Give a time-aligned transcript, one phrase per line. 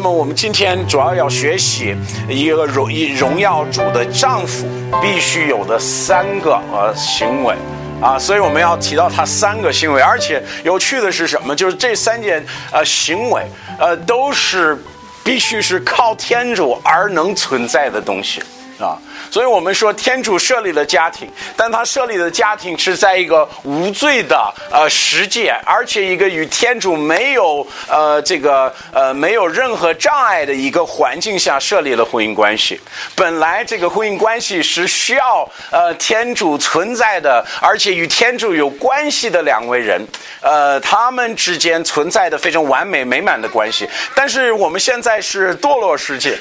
[0.00, 1.94] 那么我们今天主要要学习
[2.26, 4.66] 一个荣一荣耀主的丈夫
[5.02, 7.54] 必须有的三个呃行为
[8.00, 11.54] 啊，所以我们要提到他三个行为，而且有趣的是什么？
[11.54, 12.42] 就是这三件
[12.72, 13.44] 呃行为
[13.78, 14.82] 呃都是
[15.22, 18.42] 必须是靠天主而能存在的东西。
[18.80, 18.96] 啊，
[19.30, 32.80] 所以我们说天主设立了家庭，但他设立的家庭是在一个无罪的呃世界，而且一个与天主没有呃这个呃没有任何障碍的一个环境下设立了婚姻关系。
[33.14, 40.00] 本来这个婚姻关系是需要呃天主存在的，而且与天主有关系的两位人，
[40.40, 43.86] 呃他们之间存在的非常完美美满的关系。
[44.14, 46.38] 但是我们现在是堕落世界。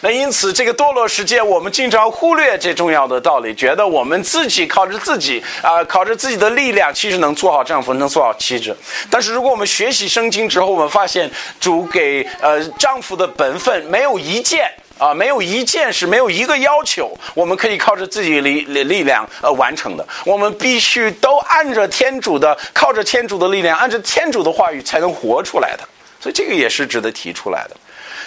[0.00, 8.76] 那因此，这个堕落世界，我们经常忽略这重要的道理，觉得我们自己靠着自己啊，靠着自己的力量，其实能做好丈夫，能做好妻子。
[9.10, 11.28] 但是，如果我们学习圣经之后，我们发现
[11.58, 20.06] 主给呃丈夫的本分没有一件啊，没有一件是没有一个要求，我们可以靠着自己力力力量呃完成的。
[20.24, 25.82] 我们必须都按着天主的，靠着天主的力量，按着天主的话语才能活出来的。
[26.20, 27.76] 所以，这个也是值得提出来的。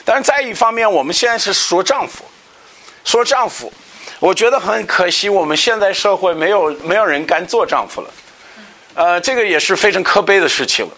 [0.04, 2.24] 但是在一方面，我们现在是说丈夫，
[3.04, 3.72] 说丈夫，
[4.20, 8.10] 我觉得很可惜，我们现在社会没有没有人敢做丈夫了，
[8.96, 10.92] 呃，这个也是非常可悲的事情了，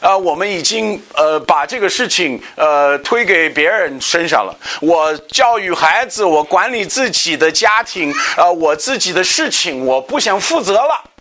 [0.00, 4.56] 呃，我们已经呃把这个事情呃推给别人身上了。
[4.80, 11.11] 我教育孩子，我管理自己的家庭，呃，我自己的事情，我不想负责了。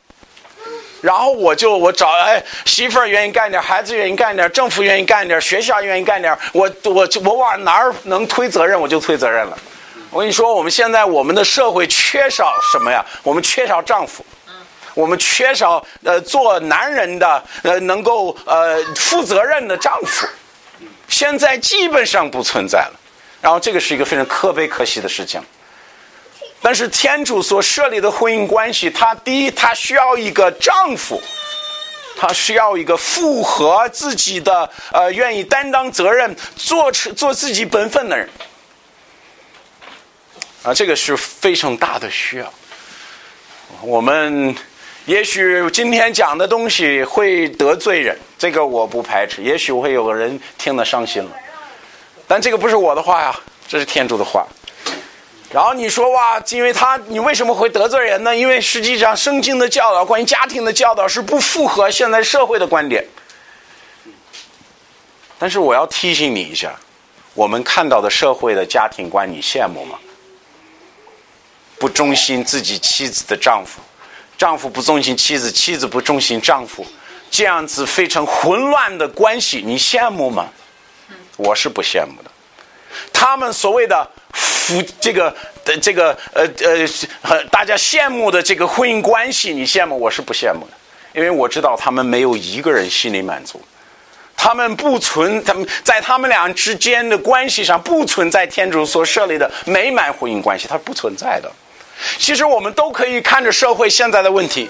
[1.02, 9.58] 然后我就我找哎媳妇儿愿意干点，孩子愿意干点，政府愿意干点，学校愿意干点，我我我往哪儿能推责任我就推责任了。
[10.12, 13.04] 我跟你说，我们现在我们的社会缺少什么呀？
[13.24, 14.26] 我们缺少丈夫，
[14.94, 20.28] 我们缺少呃做男人的呃能够呃负责任的丈夫，
[21.08, 22.94] 现在基本上不存在了。
[23.42, 25.42] 然后这个是一个非常可悲可喜的事情。
[26.64, 31.20] 但是天主所设立的婚姻关系，他第一，他需要一个丈夫，
[32.16, 38.30] 他需要一个符合自己的呃，愿意担当责任、做做自己本分的人，
[40.62, 42.54] 啊，这个是非常大的需要。
[43.82, 44.56] 我们
[45.06, 51.32] 也许今天讲的东西会得罪人，这个我不排斥，也许会有个人听得伤心了，
[52.28, 53.36] 但这个不是我的话呀，
[53.68, 54.46] 这是天主的话。
[55.54, 58.34] 然后你说哇，因为他你为什么会得罪人呢？
[58.34, 63.06] 因为实际上圣经的教导，关于家庭的教导是不符合现在社会的观点。
[65.38, 66.74] 但是我要提醒你一下，
[67.34, 70.00] 我们看到的社会的家庭观，你羡慕吗？
[71.78, 73.82] 不忠心自己妻子的丈夫，
[74.38, 76.86] 丈夫不忠心妻子，妻子不忠心丈夫，
[77.30, 80.48] 这样子非常混乱的关系，你羡慕吗？
[81.36, 82.32] 我是不羡慕的。
[83.12, 84.10] 他们所谓的。
[84.62, 85.36] 夫这个
[85.66, 86.48] 的这个呃
[87.24, 90.74] 呃，大家羡慕的这个婚姻关系，你羡慕我是不羡慕的，
[91.14, 93.60] 因为我知道他们没有一个人心里满足，
[94.38, 101.52] 他们不存他们在他们俩之间的关系上不存在天主所设立的美满婚姻关系，它是不存在的。
[102.20, 104.70] 其实我们都可以看着社会现在的问题，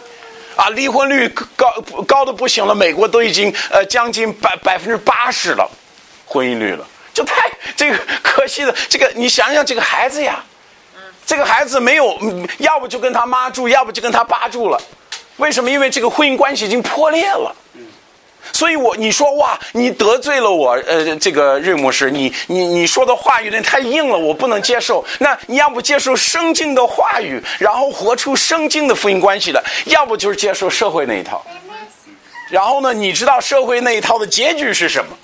[0.56, 1.70] 啊，离婚率高
[2.08, 5.70] 高的不行了，美国都已经呃将近百百分之八十了，
[6.26, 6.88] 婚姻率了。
[7.22, 10.44] 就太这个 可惜了，这个你想想这个孩子呀，
[11.26, 12.18] 这个孩子没有，
[12.58, 14.82] 要不就跟他妈住，要不就跟他爸住了。
[15.38, 15.70] 为什么？
[15.70, 17.56] 因为这个婚姻关系已经破裂了。
[18.54, 25.06] 所以我你说哇，你得罪了我，呃，这个瑞牧师，你你你说的话有点太硬了，我不能接受。
[25.20, 31.46] 那你要不接受圣经的话语，然后活出圣经的婚姻关系的，要不就是接受社会那一套。
[32.50, 35.16] 然后呢，你知道社会那一套的结局是什么？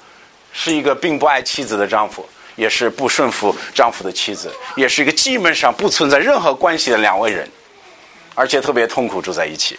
[0.60, 7.48] 是一个并不爱妻子的丈夫，也是不顺服丈夫的妻子，也是一个基本上不存在任何关系的两位人，
[8.34, 9.78] 而且特别痛苦住在一起，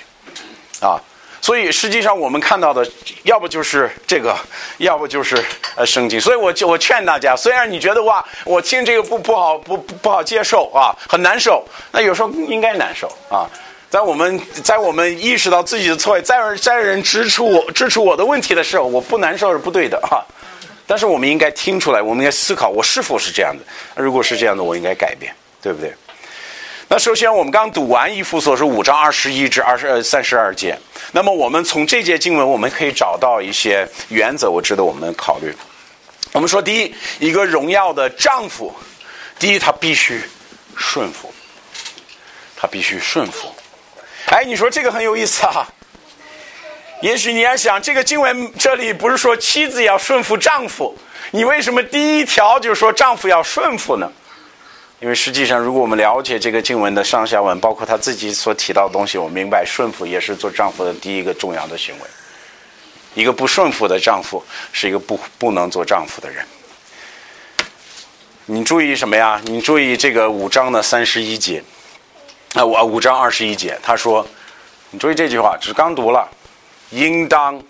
[0.81, 0.95] 啊，
[1.41, 2.89] 所以实际上我们看到的，
[3.25, 4.37] 要不就是这个，
[4.77, 5.37] 要不就是
[5.75, 6.21] 呃圣经。
[6.21, 13.51] 所以我就我劝大家，虽然你觉得哇，我听这个不不好不不好接受啊，很难受，那有时候应该难受啊。
[13.91, 20.23] 在我们在我们意识到自己的错，在在人指出我指出我的问题的时候，我不难受是不对的哈。
[20.89, 24.03] 但是我们应该听出来，我们应该思考，我是否是这样的？
[24.03, 25.93] 如果是这样的，我应该改变，对不对？
[26.89, 30.75] 那首先，我们刚读完《一夫所说五章二十一至二十三十二节，
[31.13, 35.55] 那么我们从这节经文，我们可以找到一些原则，我值得我们考虑。
[36.33, 38.75] 我们说，第一，一个荣耀的丈夫，
[39.39, 40.23] 第一，他必须
[40.75, 41.31] 顺服，
[42.57, 43.55] 他必须顺服。
[44.31, 45.69] 哎，你说这个很有意思啊。
[47.01, 50.97] 也许你要想，这个经文这里不是说妻子要顺服丈夫，
[51.31, 54.11] 你为什么第一条就说丈夫要顺服呢？
[55.01, 62.01] 因为实际上，如果我们了解这个经文的上下文，包括他自己所提到的东西，我明白顺服也是做丈夫的第一个重要的行为。
[63.15, 66.45] 一个不顺服的丈夫是一个不不能做丈夫的人。
[68.47, 69.41] 你注意什么呀？
[69.45, 71.63] 你注意这个五章的三十一节，
[72.55, 74.27] 啊，五五章二十一节，他说，
[74.91, 76.29] 你注意这句话，只刚读了，
[76.91, 77.63] 应当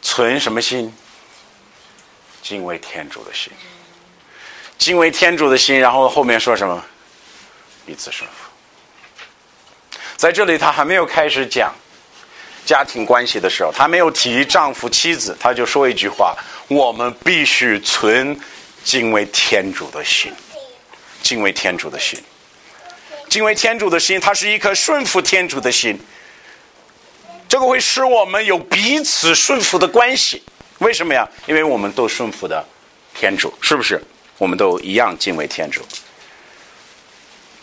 [0.00, 0.92] 存什么心？
[2.42, 3.52] 敬畏天主的心。
[4.78, 6.84] 敬畏天主的心，然后后面说什么？
[7.84, 8.36] 彼此顺服。
[10.16, 11.74] 在这里，他还没有开始讲
[12.64, 16.36] 家庭关系的时候，他没有提丈夫妻子，他就说一句话：
[16.68, 18.38] 我们必须存
[18.84, 20.32] 敬畏天主的心。
[21.22, 22.22] 敬畏天主的心，
[23.28, 25.98] 敬畏天主的心，它是一颗顺服天主的心。
[27.48, 30.42] 这个会使我们有彼此顺服的关系。
[30.78, 31.28] 为什么呀？
[31.46, 32.64] 因为我们都顺服的
[33.14, 34.00] 天主，是不是？
[34.36, 35.82] 我们都一样敬畏天主。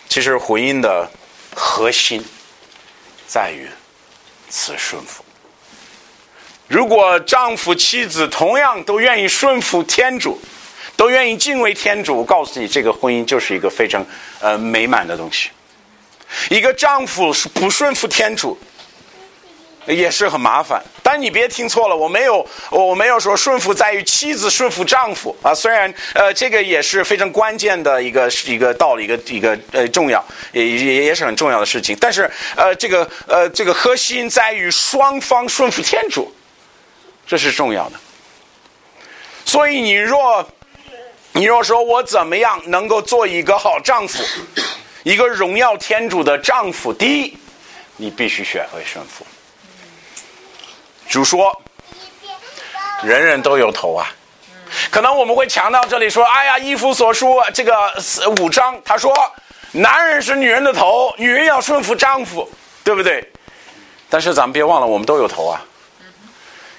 [0.10, 1.10] 其实婚姻的
[1.54, 2.24] 核心
[3.28, 3.70] 在于
[4.50, 5.24] 此顺服。
[6.68, 10.42] 如果丈夫妻子同样都愿意顺服天主，
[10.98, 14.06] 都愿意敬畏天主，我告诉你，这个婚姻就是一个非常
[14.40, 15.52] 呃美满的东西。
[16.50, 18.58] 一个丈夫是不顺服天主。
[19.88, 25.54] 也是很麻烦，但你别听错了，我没有，我没有说顺服在于妻子顺服丈夫啊。
[25.54, 30.24] 虽然呃，这个也是非常关键的一个一个道理，一个一个呃重要，
[30.54, 31.96] 也也也是很重要的事情。
[32.00, 36.34] 但是呃，这个呃，这个核心在于双方顺服天主，
[37.28, 38.00] 这是重要的。
[39.46, 40.48] 所以你若
[41.34, 44.24] 你若说我怎么样能够做一个好丈夫，
[45.04, 47.38] 一个荣耀天主的丈夫，第一，
[47.98, 49.24] 你必须学会顺服。
[51.10, 51.62] 主说
[53.04, 54.08] ：“人人都有头啊。”
[54.92, 57.94] 可能我们会强调这里说：“哎呀，依夫所书这个
[58.42, 59.14] 五章，他说，
[59.72, 62.50] 男人是女人的头，女人要顺服丈夫，
[62.84, 63.24] 对不对？”
[64.10, 65.62] 但是咱们别忘了，我们都有头啊。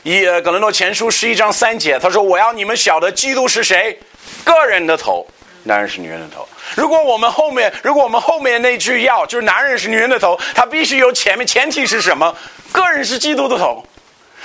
[0.02, 3.98] 以格伦诺前书十一章三节，他说：“我要你们晓得，基督是谁？
[4.44, 5.26] 个人的头，
[5.64, 6.46] 男人是女人的头。
[6.74, 12.34] 如果我们后面，如果我们后面那句要就是男人是女人的头，他必须有前面前提是什么？
[12.72, 13.82] 个人是基督的头。”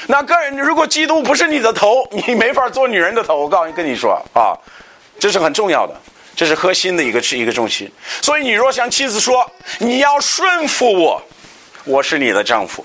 [0.07, 3.35] 那个人，如果基督不是你的头，你没法做女人的头。
[3.35, 4.57] 我告诉你，跟你说啊，
[5.19, 5.95] 这是很重要的，
[6.35, 7.91] 这是核心的一个一个重心。
[8.21, 11.21] 所以，你若向妻子说你要顺服我，
[11.85, 12.83] 我是你的丈夫，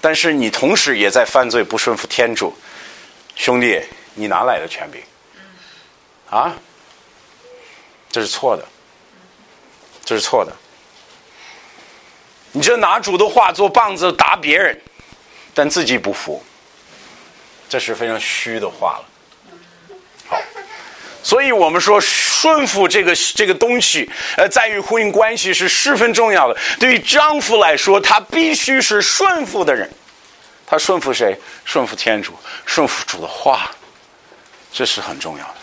[0.00, 2.56] 但是你同时也在犯罪，不顺服天主，
[3.34, 3.80] 兄弟，
[4.14, 5.02] 你哪来的权柄？
[6.30, 6.56] 啊，
[8.10, 8.64] 这是错的，
[10.04, 10.52] 这是错的。
[12.52, 14.80] 你这拿主的话做棒子打别人。
[15.54, 16.42] 但自己不服，
[17.68, 19.04] 这是非常虚的话了。
[20.28, 20.40] 好，
[21.22, 26.58] 所以我们说顺服这个这个东西，呃，在于婚姻关系是十分重要的。
[26.78, 29.90] 对于丈夫来说，他必须是顺服的人。
[30.66, 31.36] 他顺服谁？
[31.64, 32.32] 顺服天主，
[32.64, 33.70] 顺服主的话，
[34.72, 35.54] 这是很重要的，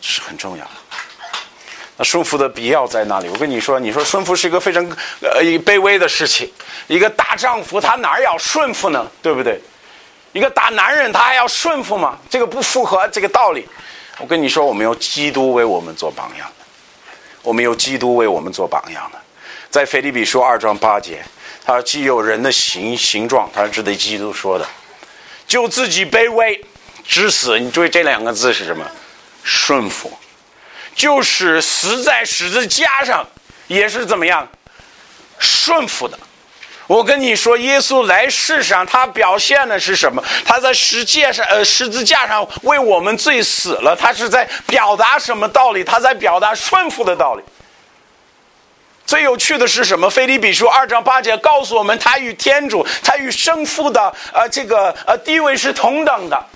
[0.00, 0.70] 这是很重要的。
[1.96, 3.28] 那顺服的必要在哪里？
[3.28, 4.84] 我跟你说，你说顺服是一个非常
[5.20, 6.50] 呃卑微的事情。
[6.88, 9.06] 一个大丈夫他哪儿要顺服呢？
[9.22, 9.60] 对不对？
[10.32, 12.18] 一个大男人他还要顺服吗？
[12.28, 13.64] 这个不符合这个道理。
[14.18, 16.48] 我跟你说，我们有基督为我们做榜样，
[17.42, 19.18] 我们有基督为我们做榜样的。
[19.70, 21.24] 在腓立比书二章八节，
[21.64, 24.66] 他说既有人的形形状，他是指的基督说的，
[25.46, 26.64] 就自己卑微
[27.04, 27.58] 至死。
[27.58, 28.84] 你注意这两个字是什么？
[29.44, 30.12] 顺服。
[30.94, 33.26] 就是死在十字架上，
[33.66, 34.48] 也是怎么样
[35.38, 36.18] 顺服的。
[36.86, 40.22] 我跟你说，耶稣来世上，他表现的是什么？
[40.44, 43.96] 他在世界上，呃，十字架上为我们罪死了。
[43.96, 45.82] 他是在表达什么道理？
[45.82, 47.42] 他在表达顺服的道理。
[49.06, 50.10] 最有趣的是什么？
[50.10, 56.46] 菲利比书二章八节告诉我们，他与天主，他与圣父的，呃，这个呃地位是同等的。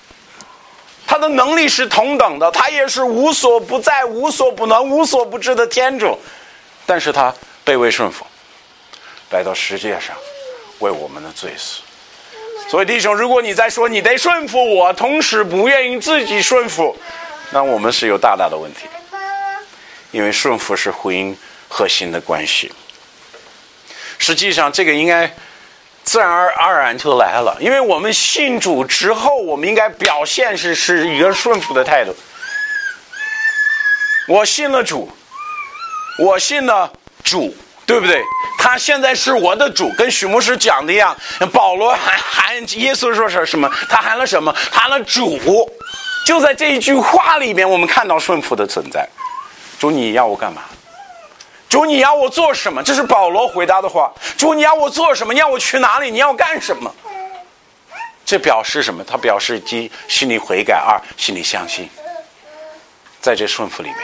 [1.11, 6.21] 他的能力是同等的，他也是无所不在、无所不能、无所不知的天主，
[6.85, 7.35] 但是他
[7.65, 8.27] 卑微顺服，
[9.31, 10.15] 来到世界上
[10.81, 11.81] 为我们的罪死。
[12.69, 16.95] 所以弟兄，如果你在说你得顺服我，同时不愿意自己顺服，
[17.53, 18.81] 那我们是有大大的问题，
[20.11, 21.35] 因为顺服是婚姻
[21.69, 22.71] 核心的关系。
[24.19, 25.35] 实际上，这个应该。
[26.09, 32.17] 自然而然就来了，因为我们信主之后，我们应该表现是是一个顺服的态度。
[34.27, 35.07] 我信了主，
[36.19, 36.91] 我信了
[37.23, 38.23] 主，对不对？
[38.59, 41.15] 他现在是我的主，跟许牧师讲的一样。
[41.53, 43.71] 保罗喊喊耶稣说是什么？
[43.91, 44.51] 他喊了什么？
[44.73, 45.39] 喊了主。
[46.25, 49.07] 就在这一句话里面，我们看到顺服的存在。
[49.79, 50.63] 主，你要我干嘛？
[51.69, 52.83] 主，你要我做什么？
[52.83, 54.11] 这是保罗回答的话。
[54.37, 55.33] 主，你要我做什么？
[55.33, 56.11] 你要我去哪里？
[56.11, 56.93] 你要干什么？
[58.25, 59.03] 这表示什么？
[59.05, 61.89] 他表示一心里悔改，二心里相信，
[63.21, 63.99] 在这顺服里面。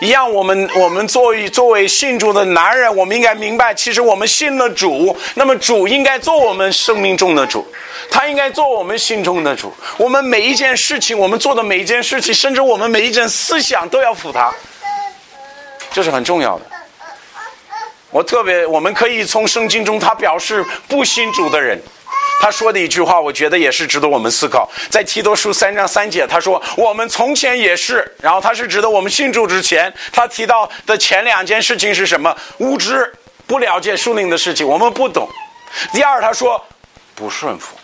[0.00, 7.66] 一样，我们我们作为作为信主的男人，我们应该明白，其实我们信了主，那么主应该做我们生命中的主，
[8.10, 9.72] 他应该做我们心中的主。
[9.96, 14.52] 我们每一件事情，我们做的每一件事情，甚至我们每一件思想，都要服他，
[15.92, 16.66] 这是很重要的。
[18.10, 21.80] 我特别，我们可以从圣经中，他表示不信主的人。
[22.40, 24.66] 他说的一句话，我觉得也是值得我们思考。
[24.88, 32.34] 在提多书三章三节，他说：“我们从前也是。”然后他是指的我们信主之前，他提到的前两件事情是什么？
[32.56, 33.12] 无知，
[33.46, 35.28] 不了解属灵的事情，我们不懂。
[35.92, 36.64] 第二，他说
[37.14, 37.76] 不顺服。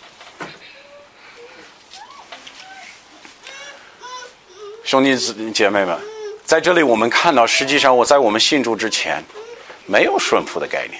[4.83, 5.15] 兄弟
[5.51, 5.99] 姐妹们，
[6.47, 9.21] 在这里我们看到，实际上我在我们信主之前，
[9.85, 10.97] 没有顺服的概念。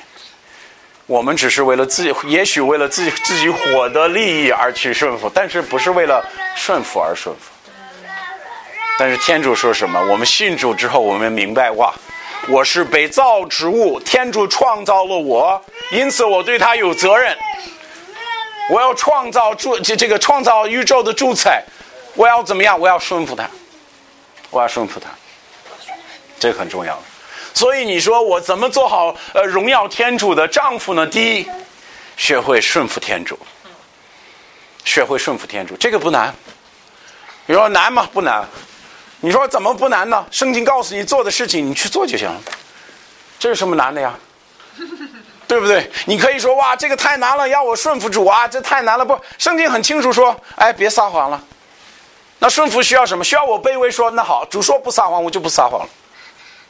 [1.06, 6.22] 我们只是为了自己，也许为了自己自己获得利益而去顺服，但是不是为了
[6.54, 7.44] 顺服而顺服。
[9.00, 9.98] 但是天主说什么？
[10.12, 11.94] 我们信主之后，我们明白哇，
[12.50, 15.64] 我是被造之物，天主创造了我，
[15.94, 17.34] 因此我对他有责任。
[18.70, 21.64] 我要创造主这这个创造宇宙的主宰，
[22.16, 22.78] 我要怎么样？
[22.78, 23.50] 我要顺服他，
[24.50, 25.08] 我要顺服他，
[26.40, 26.98] 这很重要。
[27.54, 31.06] 所以你说我怎么做好呃荣耀天主的丈夫呢？
[31.08, 31.48] 第一，
[32.16, 33.38] 学会顺服天主，
[34.84, 36.34] 学会顺服天主，这个不难。
[37.46, 38.08] 你说难吗？
[38.14, 38.48] 不难。
[39.20, 40.24] 你说怎么不难呢？
[40.30, 42.40] 圣经告诉你做的事情，你去做就行了。
[43.40, 44.14] 这有什么难的呀？
[45.48, 45.90] 对不对？
[46.06, 49.04] 你可以说哇，这个太难了，要我顺服主啊，这太难了。
[49.04, 51.44] 不，圣经很清楚说，哎，别撒谎了。
[52.38, 53.24] 那顺服需要什么？
[53.24, 55.90] 需要我卑微说，那好，主说不撒谎，我就不撒谎了。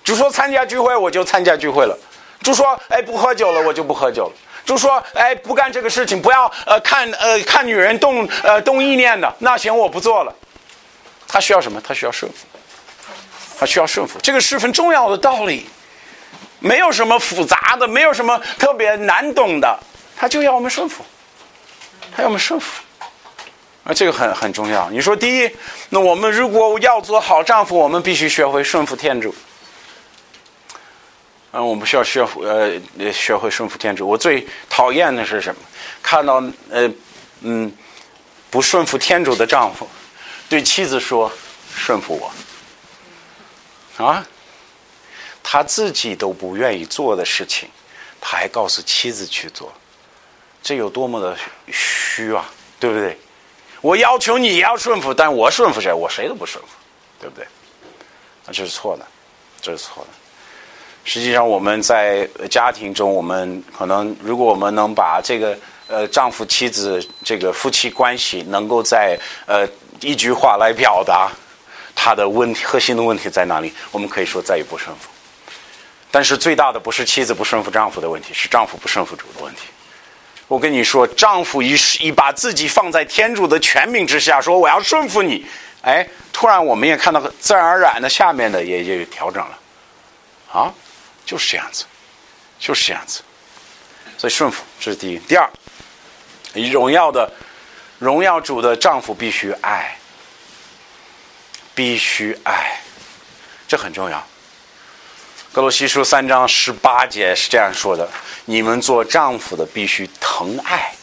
[0.08, 1.94] 就说参加聚会，我就参加聚会了。
[2.42, 4.32] 就说，哎，不喝酒了，我就不喝酒了。
[4.64, 10.34] 就说，哎，不干这个事情，不要呃看呃看女人动呃动意念的，那行我不做了。
[11.28, 11.82] 他需要什么？
[11.86, 12.48] 他需要顺服，
[13.60, 15.68] 他需要顺服，这个十分重要的道理，
[16.60, 19.78] 没有什么复杂的，没有什么特别难懂的，
[20.16, 21.04] 他就要我们顺服，
[22.16, 22.82] 他要我们顺服，
[23.84, 24.90] 啊，这个很很重要。
[24.90, 25.52] 你说第一，
[25.90, 29.36] 那我们如果要做好丈夫，我们必须学会顺服天主。
[31.51, 34.08] 嗯，我们需要学呃学会顺服天主。
[34.08, 35.62] 我最讨厌的是什么？
[36.01, 36.92] 看到呃
[37.42, 37.72] 嗯
[38.50, 39.88] 不顺服天主的丈夫，
[40.50, 41.32] 对妻子说
[41.75, 42.16] 顺服
[43.98, 44.25] 我啊，
[45.42, 47.70] 他自己都不愿意做的事情，
[48.22, 49.74] 他还告诉妻子去做，
[50.62, 51.38] 这有多么的
[51.72, 52.50] 虚啊，
[52.80, 53.18] 对不对？
[53.82, 55.94] 我要求你要顺服，但我顺服谁？
[55.94, 56.70] 我谁都不顺服，
[57.20, 57.48] 对不对？
[58.46, 59.06] 那这是错的，
[59.62, 60.10] 这是错的。
[61.10, 69.66] 实际上，我们在家庭中，我们可能，如果我们能把这个呃丈夫妻子这个夫妻关系，能够在呃
[70.02, 71.32] 一句话来表达
[71.96, 75.08] 他的问题核心的问题在哪里，我们可以说再也不顺服。
[76.12, 79.62] 但是最大的不是妻子不顺服丈夫的问题，是丈夫不顺服主的问题。
[80.50, 85.46] 我跟你说，丈夫一一把自己放在天主的权柄之下，说我要顺服你，
[85.84, 89.58] 哎，突然我们也看到自然而然的下面的也也有调整了，
[90.52, 90.74] 啊。
[91.27, 91.84] 就是这样子，
[92.57, 93.22] 就是这样子，
[94.17, 95.19] 所以顺服这是第一。
[95.19, 95.50] 第二，
[96.72, 97.29] 荣耀的
[98.00, 99.98] 荣耀主的丈夫必须爱，
[101.75, 102.79] 必须爱，
[103.67, 104.25] 这很重要。
[105.51, 108.10] 格罗西书三章十八节是这样说的：
[108.46, 110.96] 你们做丈夫的必须疼爱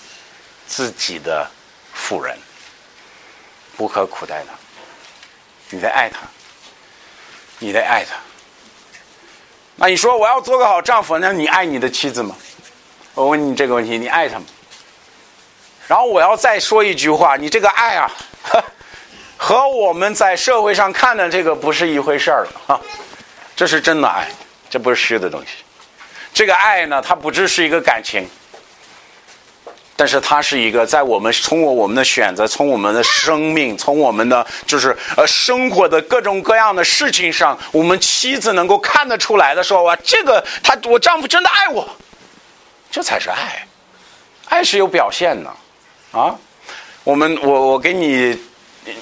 [0.66, 1.50] 自己的
[1.92, 2.38] 妇人，
[3.76, 4.54] 不可苦待她。
[5.68, 6.20] 你得爱她，
[7.58, 8.16] 你得爱她。
[9.76, 12.36] 那你说我要做个好丈夫，那你爱你的妻子吗？
[13.14, 14.44] 我问你这个问题，你爱她吗？
[15.86, 18.10] 然后我要再说一句话，你这个爱啊，
[19.36, 22.80] 和我们在社会上看的这个不是一回事儿了啊！
[23.54, 24.28] 这是真的爱，
[24.70, 25.64] 这不是虚的东西。
[26.32, 28.28] 这个爱呢，它不只是一个感情。
[29.96, 41.88] 但是它是一个在我们通过我们的选择，从我们的生命， 从我们的就是呃生活的各种各样的事情上，我们妻子能够看得出来的时候啊，这个他我丈夫真的爱我，
[42.90, 43.66] 这才是爱，
[44.48, 45.50] 爱是有表现的
[46.10, 46.34] 啊。
[47.04, 48.36] 我们我我给你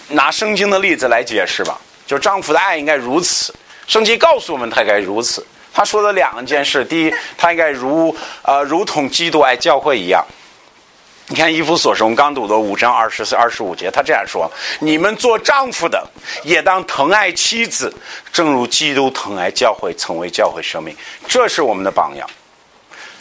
[0.08, 3.54] 拿圣经的例子来解释吧，就丈夫的爱应该如此，
[3.86, 10.22] 圣经告诉我们他该如此，他说了两件事：第一，他应该如呃如同基督爱教会一样。
[11.32, 16.06] 你看《一夫所生》，我们刚读的五章二十四、二十五节，他这样说：“你们做丈夫的，
[16.44, 17.90] 也当疼爱妻子，
[18.30, 20.94] 正如基督疼爱教会，成为教会生命。”
[21.26, 22.28] 这是我们的榜样。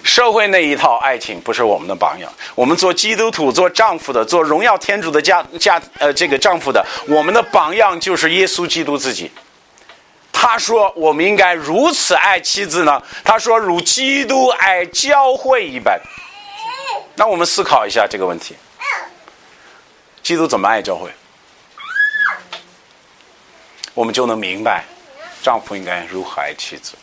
[0.03, 2.30] 社会那一套爱情不是我们的榜样。
[2.53, 9.32] 我们做基督徒、做丈夫的、做荣耀天主的家家呃这个丈夫的，我们的榜样就是耶稣基督自己。
[10.34, 15.98] 他说：“我们应该如此爱妻子呢？”他说：“如基督爱教会一般。”
[17.15, 18.56] 那我们思考一下这个问题：
[20.24, 21.10] 基督怎么爱教会？
[23.94, 24.86] 我们就能明白，
[25.44, 26.94] 丈夫应该如何爱妻子。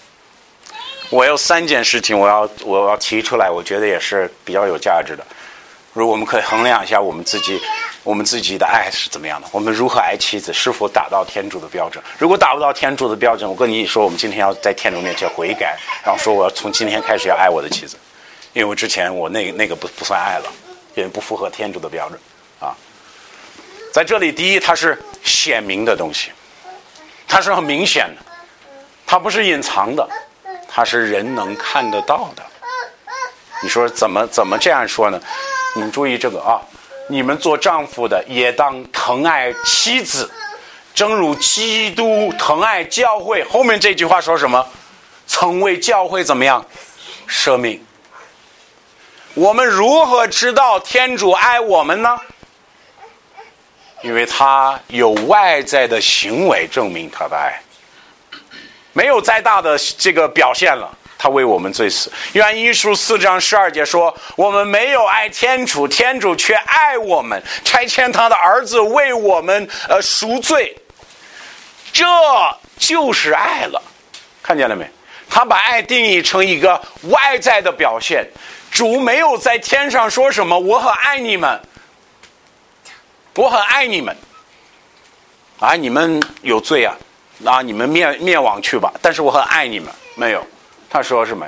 [1.11, 5.25] 我有三件事情，我要我要提出来，我觉得也是比较有价值的。
[5.93, 7.61] 如我们可以衡量一下我们自己，
[8.03, 12.03] 我们自己的爱是怎么样的，我们如何爱妻子，是否达到天主的标准？
[12.19, 17.97] 如果达不到天主的标准，我跟你说，我们今天要在天主面前悔改，然后说我要从今天开始要爱我的妻子。
[18.59, 20.53] 因为之前我那那个不不算爱了，
[20.97, 22.19] 因为不符合天主的标准
[22.59, 22.75] 啊。
[23.93, 26.33] 在这里，第一，它是显明的东西，
[27.29, 28.23] 它是很明显的，
[29.07, 30.09] 它不是隐藏的，
[30.69, 32.43] 它是人能看得到的。
[33.63, 35.21] 你说怎么怎么这样说呢？
[35.77, 36.59] 你们注意这个啊，
[37.09, 40.29] 你们做丈夫的也当疼爱妻子，
[40.93, 43.45] 正如基督疼爱教会。
[43.45, 44.67] 后面这句话说什么？
[45.29, 46.67] 曾为教会怎么样
[47.29, 47.81] 舍命？
[49.39, 52.19] 我们如何知道天主爱我们呢？
[54.03, 57.63] 因为他有外在的行为证明他的爱，
[58.93, 62.11] 没有再大的这个表现了，他为我们罪死。
[62.33, 70.77] 约翰一书四章十二节说：“我们没有爱天主，天主却爱我们，差遣他的儿子为我们呃赎罪。”
[71.95, 72.05] 这
[72.77, 73.81] 就是爱了，
[74.43, 74.85] 看见了没？
[75.31, 78.27] 他把爱定义成一个外在的表现。
[78.71, 81.61] 主没有在天上说什么“我很爱你们”，
[83.35, 84.17] 我很爱你们，
[85.59, 86.95] 啊，你们有罪啊，
[87.45, 88.93] 啊，你们灭灭亡去吧。
[89.03, 90.47] 但是我很爱你们，没有。
[90.91, 91.47] 他说什么？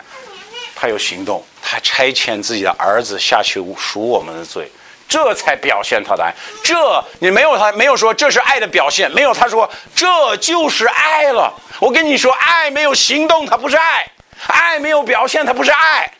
[0.74, 4.70] 他有行动，他差遣自己的儿子下去赎我们的罪，
[5.08, 6.32] 这才表现他的爱。
[6.64, 6.74] 这
[7.18, 11.52] 你没有他没有说这是爱的表现，没有他说这就是爱了。
[11.78, 14.04] 我跟你说，爱没有行动，它不是爱；
[14.46, 16.10] 爱没有表现，它不是爱。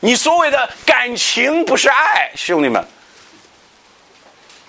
[0.00, 2.86] 你所谓的感情不是爱，兄弟们，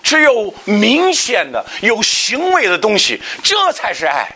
[0.02, 4.28] 只有明显的有行为的东西，这才是爱。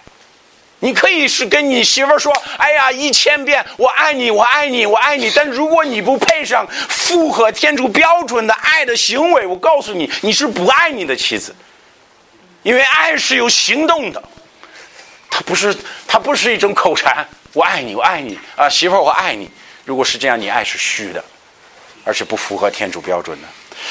[0.80, 11.56] 你可以是跟你媳妇说：“哎呀，一千遍我爱你，我爱你，我爱你。”但如果你不配上符合天主标准的爱的行为，我告诉你，你是不爱你的妻子。
[12.62, 14.22] 因为爱是有行动的，
[15.30, 15.74] 它不是
[16.06, 17.26] 它不是一种口禅。
[17.54, 19.50] 我爱你，我爱你啊，媳妇儿，我爱你。
[19.84, 21.22] 如果是这样，你爱是虚的，
[22.04, 23.48] 而且不符合天主标准的。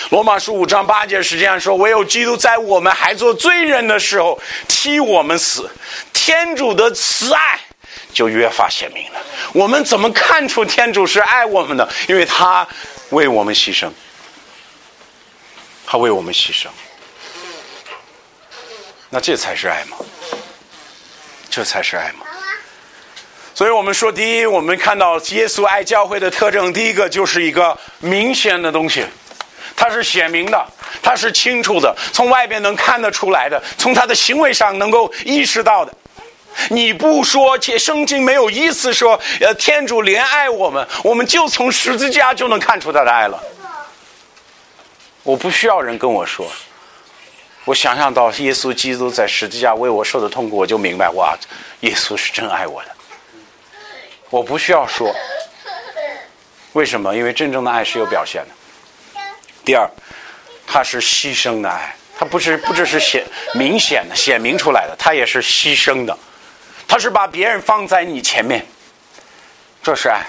[0.10, 5.69] 罗马书五章八节是这样说：唯有基督在我们还做罪人的时候替我们死，
[6.12, 7.60] 天主的慈爱
[8.12, 9.21] 就越发显明了。
[9.53, 11.88] 我们怎么看出天主是爱我们的？
[12.08, 12.67] 因为他
[13.10, 13.91] 为我们牺牲，
[15.86, 16.67] 他为我们牺牲。
[19.10, 19.97] 那这才是爱吗？
[21.51, 22.25] 这才是爱吗？
[23.55, 29.05] 所以我们说，第一，我们看到耶稣爱教会的特征，第一个就是一个明显的东西，
[29.75, 30.65] 它是显明的，
[31.03, 35.93] 它是清楚的，从外边能看得出来的，从他的行为上能够意识到的。
[36.69, 43.39] 你不说，且圣经没有意思说，呃，天主怜爱我们，我们就从十字架就能看出他的爱了。
[45.21, 46.47] 我不需要人跟我说，
[47.65, 51.37] 我想象到耶稣基督在十字架为我受的痛苦，我就明白，哇，
[51.81, 52.89] 耶稣是真爱我的。
[54.34, 55.15] 我不需要说，
[56.72, 57.15] 为什么？
[57.15, 59.22] 因为真正的爱是有表现的。
[59.63, 59.88] 第二，
[60.65, 66.17] 它是牺牲的爱，它不是不只是显明显的显明出来的，它也是牺牲的。
[66.88, 68.65] 它是把别人放在你前面，
[69.84, 70.26] 这是爱。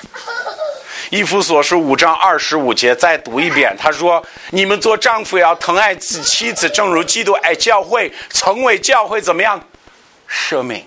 [1.08, 3.74] 伊夫所书五章二十五节，再读一遍。
[3.78, 9.66] 他说：“你们做丈夫要疼爱自妻子，正如基督爱教会，成为教会怎么样？
[10.26, 10.86] 舍命。”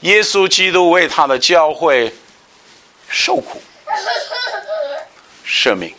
[0.00, 2.10] 耶稣基督为他的教会
[3.06, 3.60] 受苦、
[5.44, 5.94] 舍命，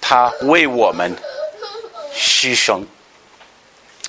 [0.00, 1.14] 他为我们
[2.12, 2.82] 牺牲。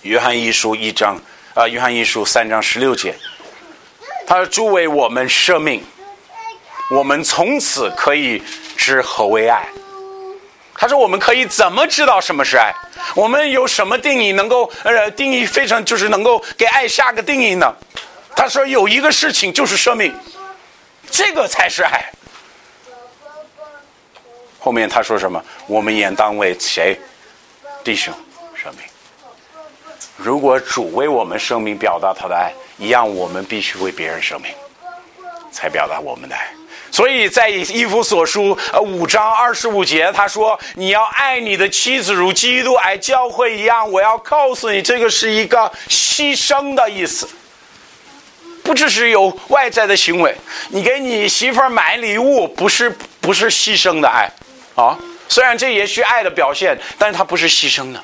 [0.01, 1.21] 约翰一书一章
[1.53, 3.13] 啊，约翰一书三章十六节，
[4.25, 5.83] 他说：“诸为我们舍命，
[6.89, 8.41] 我们从此可以
[8.75, 9.69] 知何为爱。
[10.73, 12.73] 他说：“我们可以怎么知道什么是爱？
[13.13, 17.75] 我们有什么定义能够呃定义非常就是能够给爱下个定义呢？”
[18.39, 20.15] 他说有一个事情就是生命，
[21.12, 22.10] 这个才是爱。
[24.58, 25.43] 后面他说什么？
[25.67, 26.97] 我们也当为谁？
[27.84, 28.13] 弟兄
[28.56, 28.84] 生命。
[30.15, 34.54] 如果主为我们生命表达他的爱，一样我们必须为别人生命，
[35.52, 36.49] 才表达我们的爱。
[36.91, 47.28] 所以在以弗所书呃五章二十五节，他说：“你要爱你的妻子如基督爱教会一样。”我要告诉你，这个是一个牺牲的意思，
[48.69, 50.36] 不只是有外在的行为。
[50.67, 52.88] 你给你媳妇儿买礼物，不是
[53.19, 54.29] 不是牺牲的爱。
[54.75, 54.95] 啊，
[55.27, 57.99] 虽然这也是爱的表现，但是它不是牺牲的。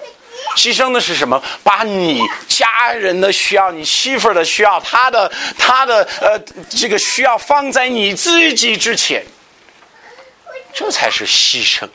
[0.57, 1.39] 牺牲的是什么？
[1.61, 9.23] 把你家人的需要、你媳妇儿的需要、他的他的呃这个需要放在你自己之前，
[10.73, 11.87] 这才是牺牲。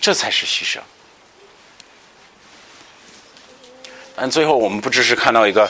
[0.00, 0.78] 这才是牺牲。
[4.16, 5.68] 但最后我们不只是看到一个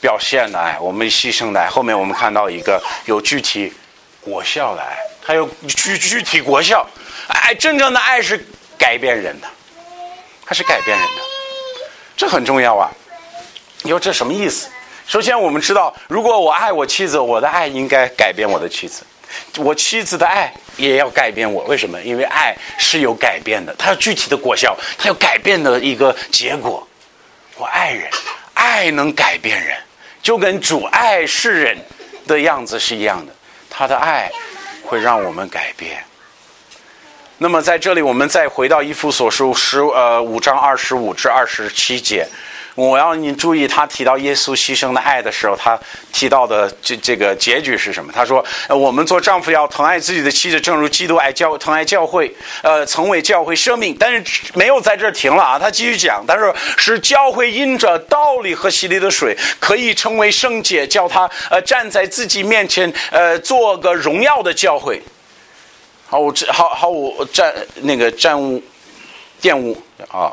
[0.00, 3.72] 表现的爱，我们牺牲的爱，后面我们看到一个有具体
[4.20, 4.96] 果效的爱。
[5.22, 6.84] 还有具具体果效，
[7.28, 8.44] 爱真正的爱是
[8.76, 9.46] 改变人的，
[10.44, 11.22] 它是改变人的，
[12.16, 12.90] 这很重要啊！
[13.82, 14.68] 你说这什么意思？
[15.06, 19.02] 首先我们知道，如果我爱我妻子，我的爱应该改变我的妻子；
[19.58, 21.62] 我妻子的爱也要改变我。
[21.64, 22.00] 为什么？
[22.00, 26.84] 因为爱是有改变的，它有具体的果效，它有改变的一个结果。
[27.56, 28.10] 我爱人，
[28.54, 29.76] 爱能改变人，
[30.22, 31.78] 就跟主爱世人
[32.26, 33.32] 的样子是一样的，
[33.68, 34.30] 他的爱。
[34.82, 36.02] 会让我们改变。
[37.38, 42.26] 那么在这里，我们再回到一夫所书十呃五章二十五至二十七节。
[42.74, 45.78] 我要你注意，他提到耶稣牺牲的爱的时候，他
[46.12, 48.12] 提到的这这个结局是什么？
[48.12, 65.02] 他说：“我们做丈夫要疼爱自己的妻子，正如基督爱教疼爱教会，呃，曾为教会生命。”但是没有在这停了啊，他继续讲，但是：“是教会因着道理和洗礼的水，可以成为圣洁，叫他呃站在自己面前，呃，做个荣耀的教会。”
[66.06, 66.20] 好，
[66.52, 68.62] 好好我沾那个沾污、
[69.40, 70.32] 玷污啊、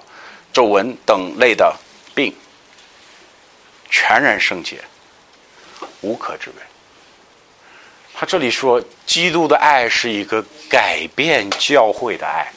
[0.52, 1.72] 皱纹等类的。
[2.18, 2.36] 病，
[3.92, 4.84] 全然圣洁，
[6.02, 6.56] 无可置为。
[8.16, 12.52] 他这里说，基督的爱是一个改变教会的爱。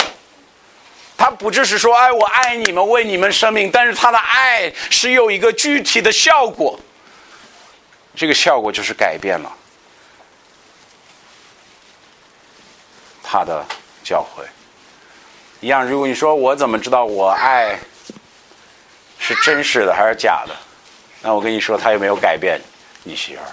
[1.18, 6.80] 他不只是说，哎，我爱你们，为你们生命，但是他的爱是有一个具体的效果。
[8.16, 9.52] 这个效果就是改变了
[13.22, 13.62] 他的
[14.02, 14.42] 教会。
[15.60, 17.78] 一样，如果你说我怎么知道我爱？
[19.30, 20.54] 是真实的还是假的？
[21.22, 22.60] 那我跟你说，他有没有改变
[23.04, 23.52] 你媳妇儿？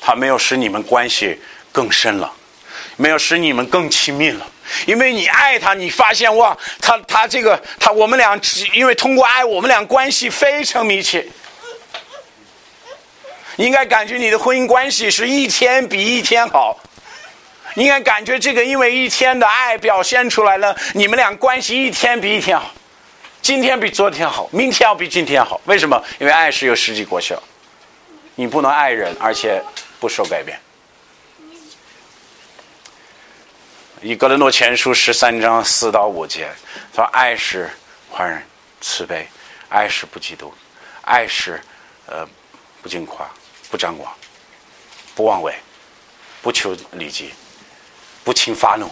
[0.00, 1.38] 他没有使你们关系
[1.70, 2.32] 更深了，
[2.96, 4.46] 没有使你们更亲密了。
[4.86, 8.40] 因为你爱他，你发现哇，他他这个他我们俩，
[8.72, 11.26] 因为通过爱，我们俩关系非常密切。
[13.56, 16.78] 应该感觉你的婚姻关系是一天比一天好。
[17.74, 22.72] 应该感觉这个，因为一天的爱表现出来了，你们俩关系一天比一天好。
[23.44, 25.60] 今天比昨天好，明天要比今天好。
[25.66, 26.02] 为什么？
[26.18, 27.38] 因为爱是有实际果效。
[28.36, 29.62] 你不能爱人，而且
[30.00, 30.58] 不受改变。
[34.00, 36.50] 以格伦诺前书十三章四到五节
[36.94, 37.70] 说：“爱是
[38.10, 38.42] 宽仁、
[38.80, 39.26] 慈悲；
[39.68, 40.50] 爱是不嫉妒；
[41.02, 41.60] 爱是
[42.06, 42.26] 呃
[42.80, 43.28] 不惊夸、
[43.70, 44.10] 不张狂、
[45.14, 45.54] 不妄为、
[46.40, 47.34] 不求利己、
[48.24, 48.90] 不轻发怒。”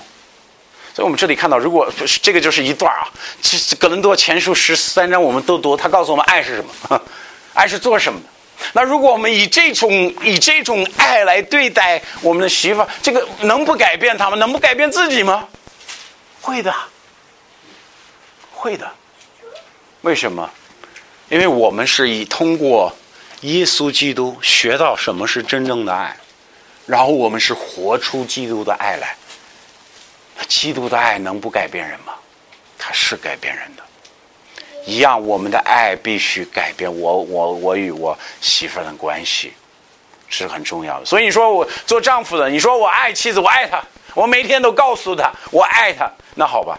[0.94, 1.90] 所以我们这里看到，如果
[2.22, 3.08] 这个就是一段啊，
[3.40, 7.02] 其实格伦多前书十三章我们都读，他告诉我们爱是什么？
[7.54, 8.26] 爱是做什么的？
[8.74, 9.90] 那如果我们以这种
[10.22, 14.36] 以这种爱来对待我们的媳妇，这个能不改变他吗？
[14.36, 15.48] 能不改变自己吗？
[16.40, 16.74] 会的，
[18.52, 18.90] 会的。
[20.02, 20.48] 为什么？
[21.28, 22.94] 因为我们是以通过
[23.40, 26.14] 耶稣基督学到什么是真正的爱，
[26.84, 29.16] 然后我们是活出基督的爱来。
[30.44, 32.14] 基督的爱能不改变人吗？
[32.78, 33.82] 他是改变人的，
[34.86, 39.52] 一样，我们的爱必须改变我，我，我与我媳妇的关系
[40.28, 41.06] 是很重要的。
[41.06, 43.80] 所以你说我做丈夫的，你说我爱妻子，我爱她，
[44.14, 46.76] 我每天都告诉她我爱她，那好吧，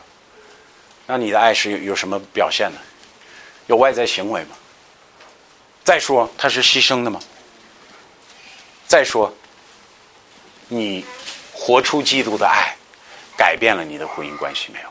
[1.08, 2.78] 那你的爱是有有什么表现呢？
[3.68, 4.56] 有外在行为吗？
[5.86, 7.20] 再说他是牺牲的吗？
[8.88, 9.34] 再说，
[10.68, 11.06] 你
[11.54, 12.76] 活出基督的爱。
[13.38, 14.88] 改变了你的婚姻关系没有？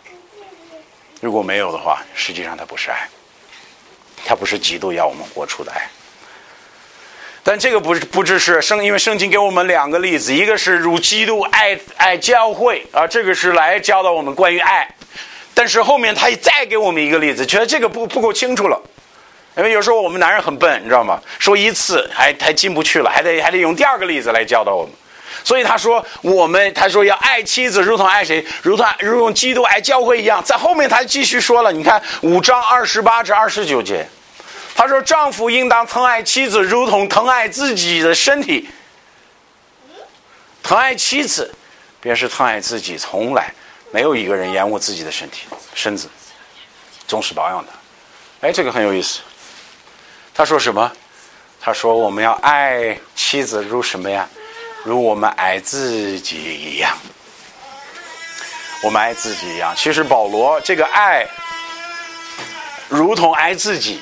[1.21, 3.09] 如果没有的话，实际上它不是爱，
[4.25, 5.89] 它不是极度要我们活出的爱。
[7.45, 14.89] 但这个不是不只是圣，因为圣经给我们两个例子，一个是如基督爱爱教会啊，这个是来教导我们关于爱。
[15.55, 18.81] 但是后面他再给我们一个例子，觉得这个不不够清楚了。
[19.57, 21.21] 因为有时候我们男人很笨，你知道吗？
[21.39, 24.93] 说一次还还进不去了，还得还得用第二个例子来教导我们。
[25.45, 30.43] 所以他说我们他说要爱妻子如同爱谁，如同如同基督爱教会一样。
[30.45, 34.07] 在后面他继续说了，你看五章二十八至二十九节，
[34.75, 38.69] 他说丈夫应当疼爱妻子，如同疼爱自己的身体。
[40.63, 41.53] 疼爱妻子，
[42.01, 42.97] 便是疼爱自己。
[42.97, 43.53] 从来
[43.91, 46.09] 没有一个人厌恶自己的身体身子，
[47.07, 47.73] 总是保养的。
[48.43, 49.21] 哎，这个很有意思。
[50.33, 50.91] 他说什么？
[51.61, 54.29] 他说我们要爱妻子如什么呀？
[54.85, 56.97] 如我们爱自己一样。
[58.83, 59.73] 我们爱自己一样。
[59.77, 61.27] 其实保罗这个爱，
[62.89, 64.01] 如同爱自己。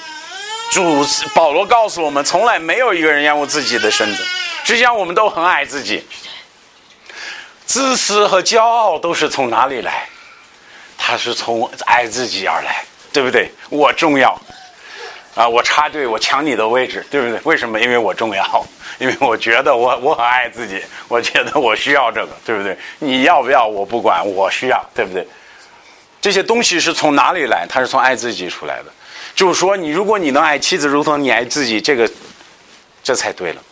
[0.73, 4.25] 主保罗告诉我们，从来没有一个人厌恶自己的身子。
[4.63, 6.07] 实际上，我们都很爱自己。
[7.67, 10.09] 自私和骄傲都是从哪里来？
[10.97, 13.51] 他是从爱自己而来，对不对？
[13.69, 14.41] 我重要。
[15.35, 17.39] 啊，我插队，我抢你的位置，对不对？
[17.45, 17.81] 为什么？
[17.81, 18.67] 因为我重要，
[18.99, 22.77] 因为我觉得我我很爱自己，我觉得我需要这个，对不对？
[22.99, 25.27] 你要不要我不管，我需要，对不对？
[26.21, 27.65] 这些东西是从哪里来？
[27.69, 28.87] 它是从爱自己出来的。
[29.35, 32.11] 就是说，你如果你能爱妻子如同你爱自己，这个
[33.03, 33.63] 这才对了。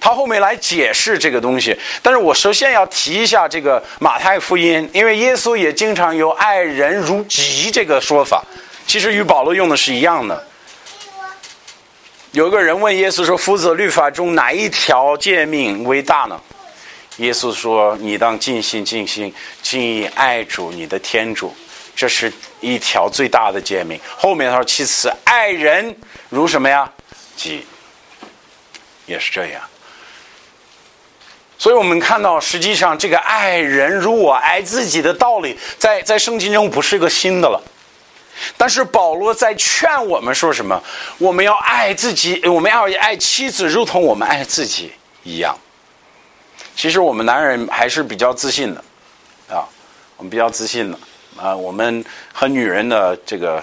[0.00, 8.42] 他后面来解释这个东西，但是我首先要提一下这个马太福音，因为耶稣也经常有爱人如己这个说法，
[8.86, 10.42] 其实与保罗用的是一样的。
[12.32, 16.40] 有个人问耶稣说：“夫子律法中哪一条诫命为大呢？”
[17.18, 21.52] 耶稣说：“你当尽心尽心尽意爱主你的天主，
[21.96, 25.96] 这是一条最大的诫命。”后面他说：“其次爱人
[26.28, 26.88] 如什么呀？
[27.34, 27.66] 己，
[29.06, 29.60] 也是这样。”
[31.58, 37.60] 所以我们看到，实际上这个爱人如我爱自己的道理，在在圣经中不是一个新的了。
[38.56, 40.82] 但是保罗在劝我们说什么？
[41.18, 45.56] 我们要爱自己，我们要爱妻子，如同我们爱自己一样。
[46.76, 48.82] 其实我们男人还是比较自信的，
[49.48, 49.68] 啊，
[50.16, 50.98] 我们比较自信的
[51.36, 53.62] 啊，我们和女人的这个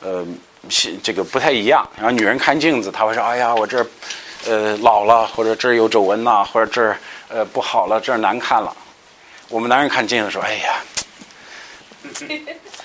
[0.00, 0.24] 呃，
[1.02, 1.88] 这个不太一样。
[1.96, 3.84] 然后女人看镜子，她会说：“哎呀，我这
[4.46, 6.96] 呃老了，或者这有皱纹呐，或者这
[7.28, 8.74] 呃不好了，这难看了。”
[9.48, 10.74] 我们男人看镜子说：“哎呀，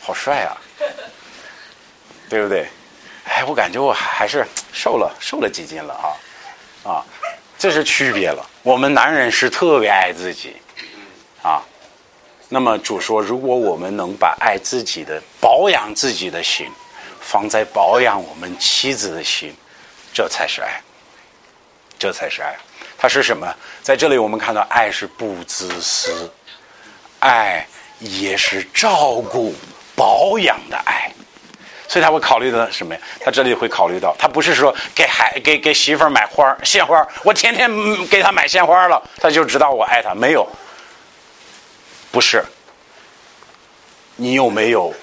[0.02, 0.58] 好帅啊！”
[2.32, 2.66] 对不对？
[3.26, 6.08] 哎，我感觉我还是瘦了，瘦了几斤了啊！
[6.90, 7.06] 啊，
[7.60, 8.50] 这是区别了。
[8.64, 10.56] 我们男人是特别爱自己
[11.44, 11.62] 啊。
[12.48, 16.72] 那么主说，如果我们能把爱自己的、保养自己的心
[17.20, 19.54] 放在保养我们妻子的心，
[20.14, 20.82] 这才是爱。
[22.00, 22.56] 这才是爱。
[22.98, 23.54] 它是什么？
[23.84, 26.32] 在这里我们看到，爱是不自私，
[27.20, 27.68] 爱
[28.00, 29.54] 也是照顾、
[29.98, 31.12] 保养的爱。
[31.92, 33.02] 所以他会考虑到什么呀？
[33.20, 37.70] 他这里会考虑到，他不是说给孩给给媳妇儿买花鲜花我天天
[38.08, 40.16] 给他买鲜花了，他就知道我爱他。
[40.16, 40.48] 没有，
[42.10, 42.42] 不是。
[44.16, 44.94] 你有没有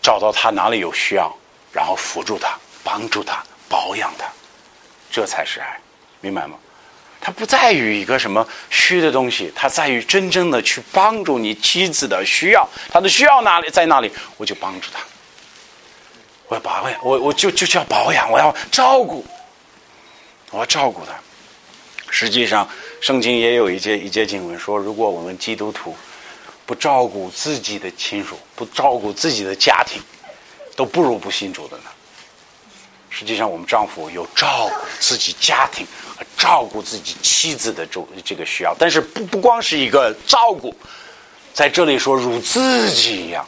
[0.00, 1.36] 找到他哪里有需要，
[1.72, 4.26] 然后辅助他、帮助他、保养他，
[5.10, 5.76] 这才是爱，
[6.20, 6.56] 明白吗？
[7.20, 15.00] 他不在于一个什么虚的东西，他在于真正的去帮助你妻子的需要，他的需要哪里在哪里，我就帮助他。
[16.48, 19.24] 我要保养，我我就就叫保养，我要照顾，
[20.50, 21.12] 我要照顾他。
[22.08, 22.68] 实际上，
[23.00, 25.94] 圣经也有一节一节经文说，如果我们基督徒
[26.64, 30.00] 不照顾自己的亲属，不照顾自己的家庭，
[30.76, 31.84] 都不如不信主的呢。
[33.10, 40.74] 实际上，我们丈夫有照顾自己家庭和照顾自己妻子的这这个需要，但是不不光是一个照顾，
[41.52, 43.46] 在这里说如自己一样。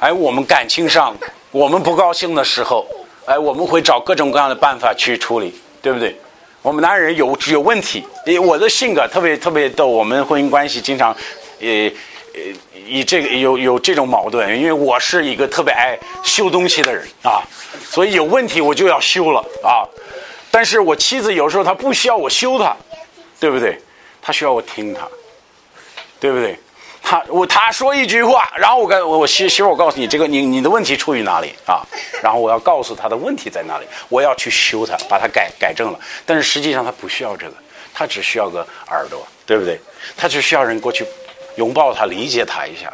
[0.00, 1.14] 哎，我们感情上。
[1.52, 2.86] 我们不高兴的时候，
[3.26, 6.16] 哎，我们会找各种各样的办法去处理，对不对？
[6.62, 8.04] 我们男人有有问题，
[8.40, 11.10] 我的性格特别特别逗，我们婚姻关系经常，
[11.58, 11.68] 呃
[12.34, 12.40] 呃，
[12.86, 17.42] 以这个有有这种矛盾，因为我是一个特别爱修东西的人啊，
[17.84, 19.82] 所以有问题我就要修了啊。
[20.52, 22.76] 但是我妻子有时候她不需要我修她，
[23.40, 23.76] 对不对？
[24.22, 25.00] 她需要我听她，
[26.20, 26.56] 对不对？
[27.02, 31.82] 他我他说一句话，然后我跟我我媳媳妇我告诉你，这个你你的问题出于哪里啊？
[32.22, 35.98] 然后我要告诉他的问题在哪里，我要去修他，把他改改正了。
[36.24, 37.54] 但是实际上他不需要这个，
[37.92, 39.80] 他只需要个耳朵，对不对？
[40.16, 41.04] 他只需要人过去
[41.56, 42.92] 拥抱他，理解他一下。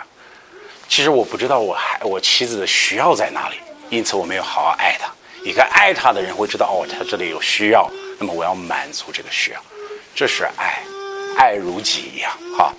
[0.88, 3.56] 其实我不知道我还我妻子的需要在哪里，
[3.90, 5.10] 因此我没有好好爱她。
[5.44, 9.60] 一个爱她的人会知道哦，他这里有需要，那么我要满足这个需要，
[10.14, 10.82] 这是爱，
[11.36, 12.72] 爱如己一样，哈。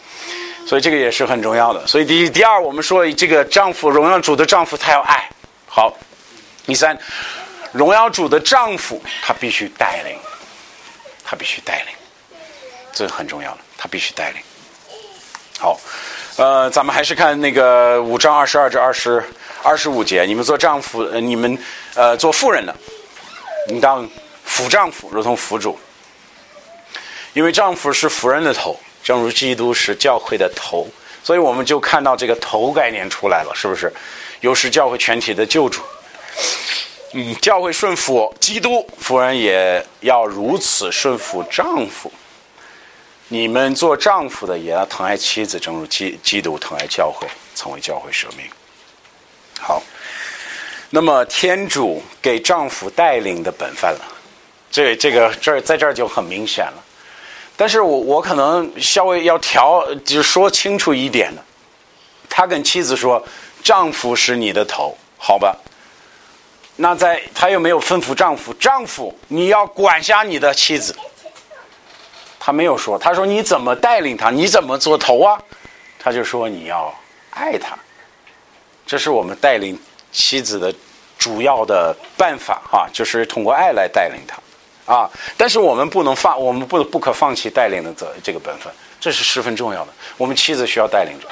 [0.68, 1.88] 所以这个也是很重要的。
[1.88, 5.30] 所以第一、第二，我们说这个丈夫荣耀主的丈夫，他要爱
[5.66, 5.98] 好。
[6.66, 7.00] 第三，
[7.72, 10.18] 荣耀主的丈夫他必须带领，
[11.24, 12.38] 他必须带领，
[12.92, 14.42] 这很重要的，他必须带领。
[15.58, 15.80] 好，
[16.36, 19.24] 呃，咱们还是看那个五章二十二至二十
[19.64, 20.26] 二十五节。
[20.26, 21.58] 你们做丈夫，呃，你们
[21.96, 22.76] 呃做妇人的，
[23.70, 24.06] 应当
[24.44, 25.80] 辅丈夫，如同辅主，
[27.32, 28.78] 因为丈夫是妇人的头，
[29.08, 30.86] 正如基督是教会的头，
[31.24, 33.90] 所以我们就看到这个头概念出来了，是不是？
[34.42, 35.82] 又是教会全体的救主。
[37.14, 42.12] 嗯，教会顺服基督，夫人也要如此顺服丈夫。
[43.30, 48.46] 你们做丈夫的也要疼爱妻子，正如基基督疼爱教会，成为教会舍命。
[49.58, 49.82] 好，
[50.90, 54.02] 那么天主给丈夫带领的本分了，
[54.70, 56.84] 这这个这儿在这儿就很明显了。
[57.58, 61.44] 但是我我可能稍微要调，就说清楚一点的。
[62.30, 63.22] 他跟妻子说
[63.64, 65.58] ：“丈夫是你的头，好吧？”
[66.78, 70.96] 那在他又没有吩咐丈夫：“丈夫，你要管辖你的妻子。”
[72.40, 74.30] 他没有说，他说你怎么带领他？
[74.30, 75.42] 你怎么做头啊？
[76.00, 76.94] 他就说你要
[77.32, 77.76] 爱他，
[78.86, 79.78] 这是我们带领
[80.12, 80.74] 妻子的
[81.18, 84.38] 主要的办法啊，就是通过爱来带领他
[84.88, 85.08] 啊。
[85.38, 89.92] 但是我们不能放，我们不不可放弃带领的责这个本分，这是十分重要的。
[90.18, 91.28] 我们妻子需要带领者，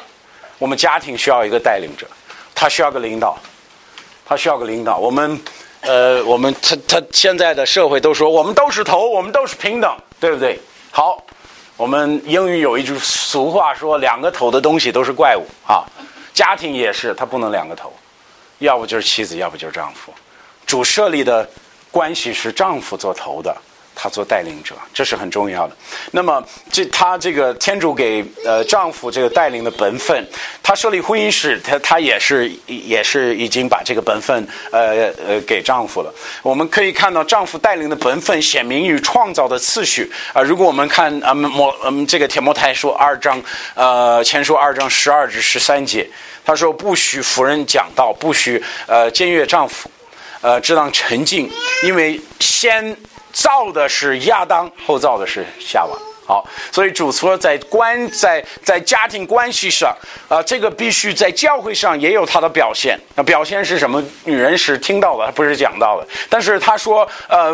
[0.60, 2.06] 我们家庭需要一个带领者，
[2.54, 3.36] 他需要个领导，
[4.24, 5.00] 他需要个领导。
[5.00, 5.42] 我们
[5.82, 10.60] 呃，我们他他现在的社会都说我们都是头，我们都是平等，对不对？
[10.92, 11.24] 好，
[11.78, 15.84] 我们英语有一句俗话说：“两个头的东西都是怪物。”啊，
[16.34, 17.94] 家庭也是，他不能两个头，
[18.60, 20.14] 要不就是妻子，要不就是丈夫。
[20.66, 21.48] 主设立的
[21.96, 23.56] 关系是丈夫做头的。
[23.98, 25.74] 他做带领者，这是很重要的。
[26.12, 30.28] 那么，这他这个天主给呃丈夫这个带领的本分，
[30.62, 36.14] 他设立婚姻时，他他也是也是已经把这个本分呃呃给丈夫了。
[36.44, 40.42] 我们可以看到丈夫带领的本分显明于创造的次序啊。
[40.42, 43.42] 如果我们看啊摩嗯这个铁摩太书二章
[43.76, 46.06] 呃前书二章十二至十三节，
[46.44, 49.90] 他说不许夫人讲道，不许呃僭越丈夫，
[50.46, 51.50] 呃只当沉静，
[51.84, 52.96] 因为先。
[53.36, 55.98] 造的是亚当，后造的是夏娃。
[56.26, 59.94] 好，所以主说在关在在家庭关系上
[60.30, 62.98] 啊，这个必须在教会上也有他的表现。
[63.14, 64.02] 那表现是什么？
[64.24, 66.08] 女人是听到的，不是讲到的。
[66.30, 67.54] 但是他说，呃，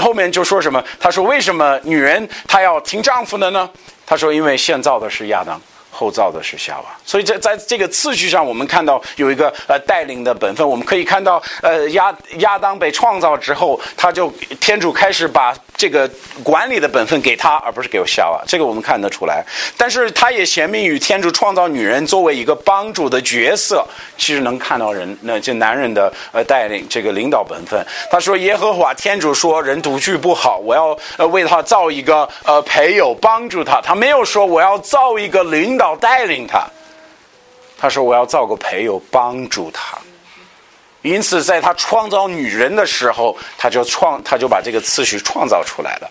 [0.00, 0.82] 后面就说什么？
[0.98, 3.70] 他说为什么女人她要听丈夫的呢？
[4.04, 5.62] 他说因为现造的是亚当。
[5.94, 10.68] 后造的是夏娃，所以在在这个次序上，我们看到有一个呃带领的本分。
[10.68, 14.28] 我们可以看到，呃亚亚当被创造之后，他就
[14.58, 16.10] 天主开始把这个
[16.42, 18.42] 管理的本分给他，而不是给我夏娃。
[18.44, 19.44] 这个我们看得出来。
[19.76, 23.86] 但是他也贤明与天主创造女人作为一个帮助的角色，
[24.18, 27.80] 其实能看到人那这男人的呃带领这个领导本分。
[28.10, 33.80] 他说耶和华天主说人独居不好，我要呃为他造一个呃陪友帮助他。
[33.80, 35.83] 他没有说我要造一个领导。
[35.84, 36.66] 要带领他，
[37.78, 39.98] 他说：“我要造个朋友帮助他。”
[41.02, 46.10] 因此，在他创造女人的时候，他就创，他就把这个次序创造出来了。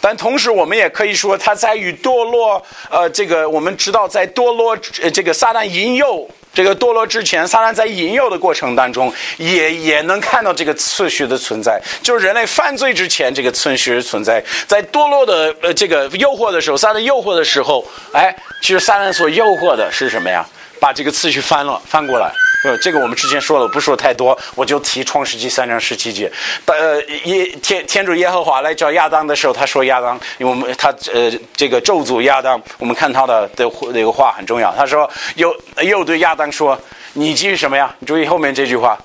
[0.00, 6.28] 但同时，我们也可以说，他在与堕落，呃，这个我们知道，在堕落，这个撒旦引诱。
[6.54, 11.80] 这个堕落之前，撒旦在引诱的过程当中，也也能看到这个次序的存在。
[12.02, 20.44] 就是人类犯罪之前，这个次序存在；在堕落的呃这个诱惑的时候，撒旦诱惑的时候，哎，其实撒旦所诱惑的是什么呀？
[20.78, 22.32] 把这个次序翻了，翻过来。
[22.64, 26.30] 呃，这个我们之前说了，不说太多，我就提创世纪三章十七节。
[26.66, 34.72] 呃，耶天天主耶和华来找亚当的时候，他说亚当，因为我们他呃这个咒诅亚当，我们看他的的那个话很重要。
[34.74, 36.78] 他说又又对亚当说，
[37.14, 37.92] 你记什么呀？
[38.06, 38.96] 注意后面这句话，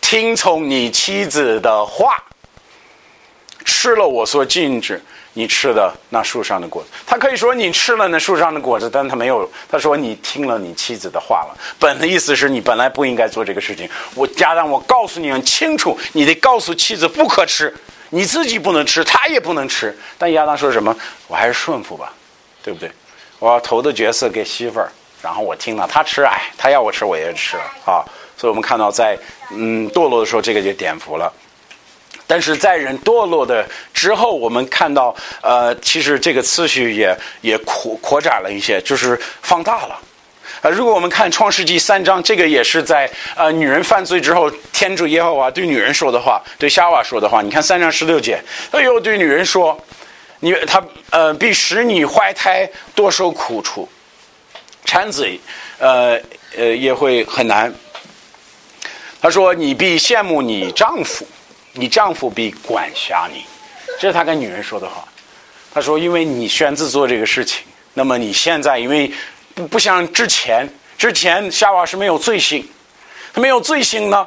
[0.00, 2.16] 听从你妻子的话，
[3.64, 5.02] 吃了我所禁止。
[5.34, 9.50] 你吃的那树上的果子，他可以说你吃了那树上的果子，但他没有。
[9.68, 11.56] 他说你听了你妻子的话了。
[11.78, 13.88] 本的意思是你本来不应该做这个事情。
[14.14, 17.74] 我家长，我告诉你很清楚，你得告诉妻子不可吃，
[18.10, 19.96] 你自己不能吃，他也不能吃。
[20.18, 20.94] 但亚当说什么？
[21.28, 22.12] 我还是顺服吧，
[22.62, 22.90] 对不对？
[23.38, 24.92] 我要投的角色给媳妇儿，
[25.22, 28.04] 然后我听了他吃，哎，他要我吃我也吃了啊。
[28.36, 29.16] 所以我们看到在
[29.50, 31.32] 嗯堕落的时候，这个就点服了。
[32.26, 39.98] 但是在人堕落的之后，我们看到，呃，其实这个次序也也扩扩展了一些，就是放大了。
[40.62, 47.42] 呃，如果我们看创世纪三章，这个也是在呃女人犯罪之后，天主耶和华对女人说的话，对夏娃说的话。
[47.42, 49.76] 你看三章十六节，哎呦对女人说
[50.38, 53.88] ：“你他呃必使你怀胎多受苦楚，
[54.84, 55.28] 产子
[55.78, 56.20] 呃
[56.56, 57.72] 呃也会很难。”
[59.20, 61.26] 他说：“你必羡慕你丈夫，
[61.72, 63.44] 你丈夫必管辖你。”
[64.00, 65.04] 这是他跟女人说的话。
[65.74, 67.64] 他说：“因为你选择做这个事情，
[67.94, 69.10] 那么你现在因为
[69.54, 70.68] 不不像之前，
[70.98, 72.68] 之前夏娃是没有罪性，
[73.32, 74.26] 他没有罪性呢，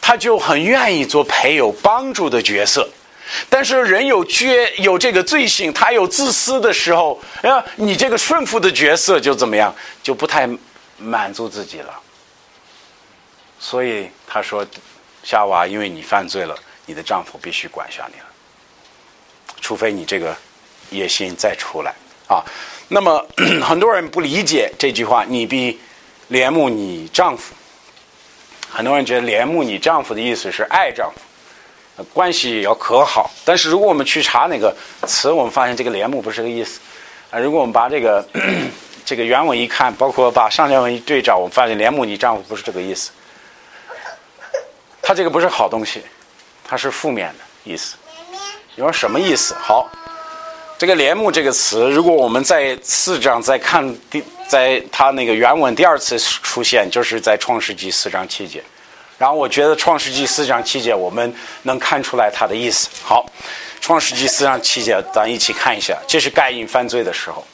[0.00, 2.88] 他就很愿意做陪有帮助的角色。
[3.48, 10.48] 但是人有缺有这个罪性，他有自私的时候，啊，你这个顺服的角色就怎么样，就不太
[10.98, 11.94] 满足自己了。
[13.58, 14.66] 所以他说，
[15.22, 16.54] 夏娃，因为你犯罪了，
[16.86, 18.26] 你的丈夫必须管辖你了，
[19.60, 20.36] 除非你这个。”
[20.92, 21.94] 野心再出来
[22.28, 22.44] 啊！
[22.88, 23.26] 那么
[23.64, 25.80] 很多人不理解这句话，“你必
[26.30, 27.54] 怜慕你丈夫”。
[28.68, 31.10] 很多人觉得怜慕你丈夫的意思是爱丈
[31.96, 33.30] 夫，关系要可好。
[33.42, 34.76] 但是如果我们去查那个
[35.06, 36.78] 词，我们发现这个怜慕不是这个意思
[37.30, 37.38] 啊。
[37.38, 38.22] 如果我们把这个
[39.02, 43.12] 这个原文一看，包括把上下文一对照，我们发现怜慕你丈夫不是这个意思。
[45.00, 46.02] 他这个不是好东西，
[46.72, 47.96] 它是负面的意思。
[48.74, 49.54] 你说什么意思？
[49.60, 49.90] 好。
[50.78, 58.64] 这个“帘幕”这个词，如果我们在四章再看第，在它那个原文第二次出现，就是在《创世纪》四章七节。
[59.18, 61.30] 然后我觉得《创世纪》四章七节，我们
[61.64, 62.88] 能看出来它的意思。
[63.04, 63.26] 好，
[63.84, 65.98] 《创世纪》四章七节，咱一起看一下。
[66.08, 67.44] 这是盖因犯罪的时候，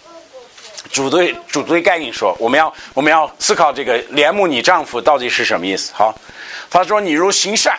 [0.93, 6.16] 主对主对盖因说：“我们要我们要思考这个‘怜慕你丈夫’到底是什么意思。”好，
[6.71, 7.77] 他说：“你如行善，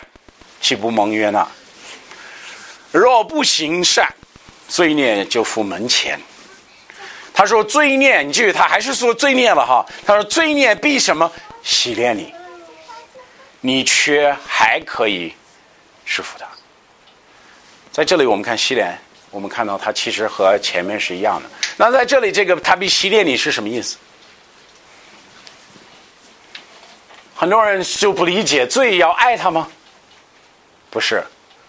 [0.60, 1.46] 岂不蒙悦纳？
[2.92, 4.06] 若不行善。”
[4.68, 6.16] 罪孽就赴门前。
[7.34, 9.84] 他说：“罪孽，你记住，他还是说罪孽了哈。
[10.06, 11.28] 他说：罪孽必什么
[11.64, 12.32] 洗炼你，
[13.60, 15.34] 你却还可以
[16.04, 16.46] 是服他。
[17.90, 18.96] 在这里，我们看洗炼，
[19.32, 21.50] 我们看到他其实和前面是一样的。
[21.76, 23.96] 那在这里，这个他必洗炼你是什么意思？
[27.34, 29.68] 很多人就不理解，罪要爱他吗？
[30.90, 31.24] 不是，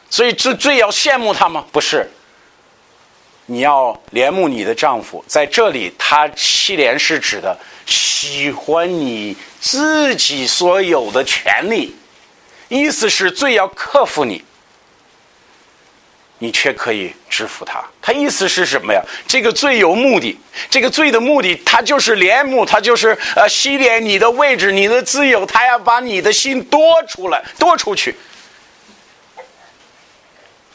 [0.09, 1.65] 所以最最要羡慕他吗？
[1.71, 2.09] 不是。”
[3.47, 11.93] 你要怜慕你的丈夫，在这里，他七连是指的喜欢你自己所有的权利，
[12.69, 14.41] 意思是最要克服你，
[16.37, 17.83] 你却可以制服他。
[18.01, 19.01] 他意思是什么呀？
[19.27, 28.15] 这个罪有目的，这个罪的目的，他就是怜慕，他就是呃洗脸你的位置，你的自由，他要把你的心多出来，多出去，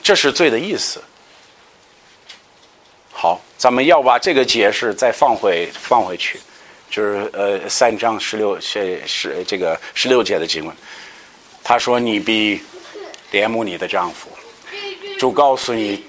[0.06, 1.02] 这是罪的意思。
[3.12, 6.38] 好，咱们要把这个解释再放回放回去，
[6.88, 10.72] 就是呃三章十六是是这个十六节的经文。
[11.64, 12.62] 他说：“你必
[13.32, 14.28] 怜慕你的丈夫。”
[15.18, 16.00] 主告诉你，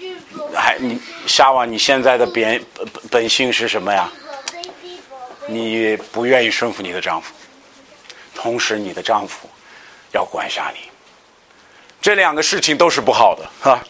[0.53, 4.07] 还你夏娃，你现在的本本本性是什么呀？
[5.47, 7.33] 你不愿意顺服你的丈夫，
[8.35, 9.49] 同时你的丈夫
[10.11, 10.81] 要管辖你，
[12.07, 13.83] 这两个事情都是不好的，哈。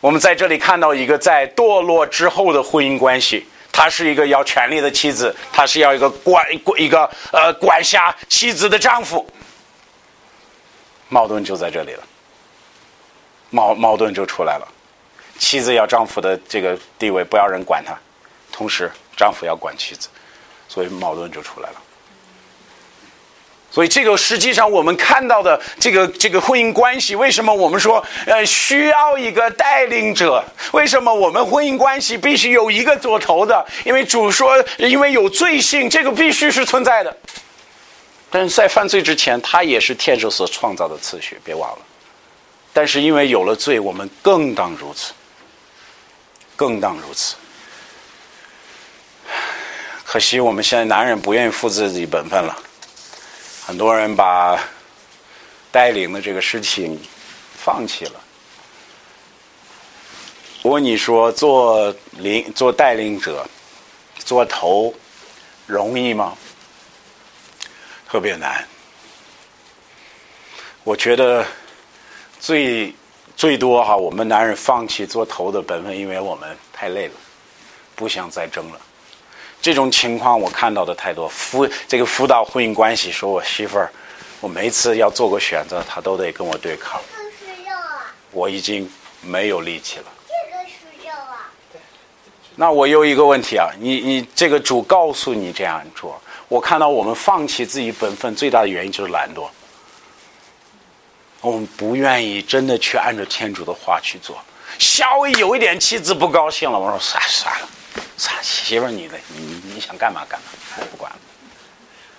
[0.00, 6.42] 我们在这里看到一个在堕落之后的婚姻关系，他是一个要权力的妻子，他是要一个管
[6.78, 9.28] 一个呃管辖妻子的丈夫，
[11.10, 12.02] 矛盾就在这里了，
[13.50, 14.66] 矛矛盾就出来了，
[15.38, 17.94] 妻子要丈夫的这个地位，不要人管他，
[18.50, 20.08] 同时丈夫要管妻子，
[20.66, 21.76] 所以矛盾就出来了。
[23.72, 30.44] 所以，这个实际上我们看到的这个这个婚姻关系，为什么我们说呃需要一个带领者？
[30.72, 33.64] 为什么我们婚姻关系必须有一个做头的？
[33.84, 37.16] 因为主说，因为有罪性，这个必须是存在的。
[38.28, 41.78] 但是在犯罪之前，它也是天主所创造的次序，别忘了。
[42.72, 45.12] 但是因为有了罪，我们更当如此，
[46.56, 47.36] 更当如此。
[50.04, 52.56] 可惜我们现在男人不愿意负自己本分了。
[53.64, 54.58] 很多人把
[55.70, 57.00] 带领的这个事情
[57.54, 58.20] 放弃了。
[60.62, 63.46] 我问你说，做领做带领者，
[64.18, 64.92] 做头
[65.66, 66.36] 容易吗？
[68.08, 68.66] 特别难。
[70.82, 71.46] 我觉得
[72.40, 72.92] 最
[73.36, 77.14] 最多哈，我们男人放弃做头的本分，因为我们太累了，
[77.94, 78.80] 不想再争了。
[79.62, 83.92] 这种情况我看到的太多，辅这个辅导婚姻关系，说我媳妇儿，
[84.40, 87.00] 我每次要做个选择，她都得跟我对抗。
[88.32, 88.88] 我已经
[89.22, 90.04] 没有力气了。
[90.26, 91.50] 这个需要啊。
[92.54, 99.48] 那我有一个问题啊，你你这个主告诉你这样做，我看到我们放弃自己本分最大的原因就是懒惰。
[101.40, 104.38] 我们不愿意真的去按照天主的话去做，
[104.78, 107.68] 稍微有一点妻子不高兴了，我说算了算了。
[108.42, 110.46] 媳妇儿，你的，你你想干嘛干嘛，
[110.78, 111.18] 我不管了。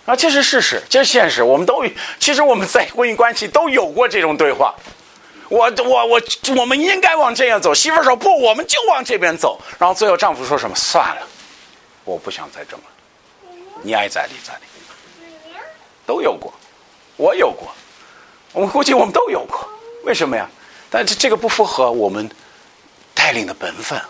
[0.06, 1.44] 啊，这是事实，这是现实。
[1.44, 1.86] 我们都
[2.20, 4.74] 其实我们在婚姻关系都有过这种对话。
[5.50, 6.22] 我我我，
[6.58, 7.74] 我们应该往这样走。
[7.74, 9.62] 媳妇儿说不，我们就往这边走。
[9.78, 10.76] 然后最后丈夫说什么？
[10.76, 11.28] 算了，
[12.04, 12.84] 我不想再这么。
[13.84, 14.62] 你爱咋地咋地。
[16.06, 16.54] 都有过，
[17.16, 17.72] 我有过，
[18.54, 19.70] 我们估计我们都有过。
[20.04, 20.50] 为什么呀？
[20.90, 22.30] 但这这个不符合我们
[23.14, 24.02] 带领的本分，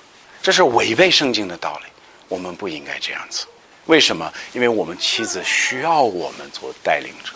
[0.41, 1.89] 这是违背圣经的道理。
[2.27, 3.45] 我们不应该这样子。
[3.85, 4.31] 为什么？
[4.53, 7.33] 因为我们妻子需要我们做带领者，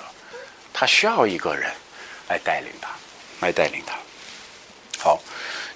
[0.74, 1.72] 她需要一个人
[2.28, 2.90] 来带领她。
[3.42, 3.98] 来带领她，
[4.98, 5.20] 好。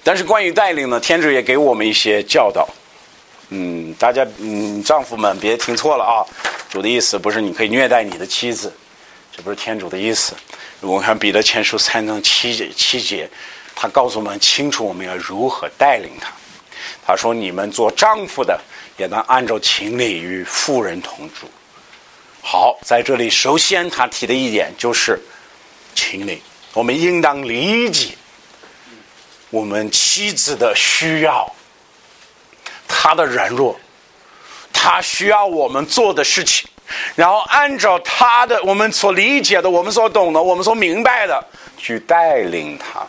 [0.01, 2.67] 但是关于带领呢，天主也给我们一些教导。
[3.49, 6.23] 嗯，大家嗯，丈夫们别听错了啊！
[6.69, 8.73] 主的意思不是你可以虐待你的妻子，
[9.35, 10.33] 这不是天主的意思。
[10.79, 13.29] 我们看彼得前书三章七节七节，
[13.75, 16.31] 他告诉我们清楚我们要如何带领他。
[17.05, 18.59] 他说：“你们做丈夫的
[18.97, 21.47] 也能按照情理与妇人同住。”
[22.41, 25.19] 好，在这里首先他提的一点就是
[25.93, 26.41] 情理。
[26.73, 28.15] 我们应当理解
[29.49, 31.51] 我们妻子的需要，
[32.87, 33.77] 她的软弱，
[34.71, 36.69] 她需要我们做的事情，
[37.15, 41.43] 然后按照她的我们所理解的、我们所懂的、我们所明白的
[41.77, 43.05] 去带领她。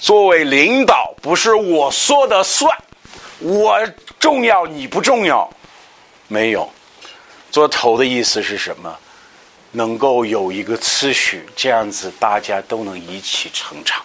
[0.00, 2.74] 作为领导，不是我说的算，
[3.38, 3.78] 我
[4.18, 5.48] 重要你不重要，
[6.26, 6.68] 没有。
[7.50, 8.96] 做头的意思是什么？
[9.72, 14.02] 能够有一个次序，这样子大家都能一起成长。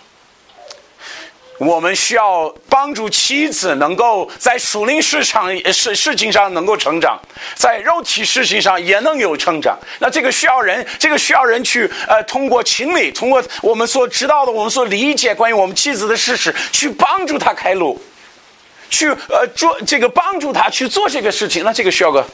[1.57, 7.19] 我们需要帮助妻子能够在属灵市场事事情上能够成长，
[7.55, 9.77] 在肉体事情上也能有成长。
[9.99, 18.01] 那这个需要人，这个需要人去呃，通过情理，通过我们所知道的，我们所理解关于我们妻子的事实，去帮助他开路，
[18.89, 21.63] 去呃做这个帮助他去做这个事情。
[21.63, 22.27] 那这个需要个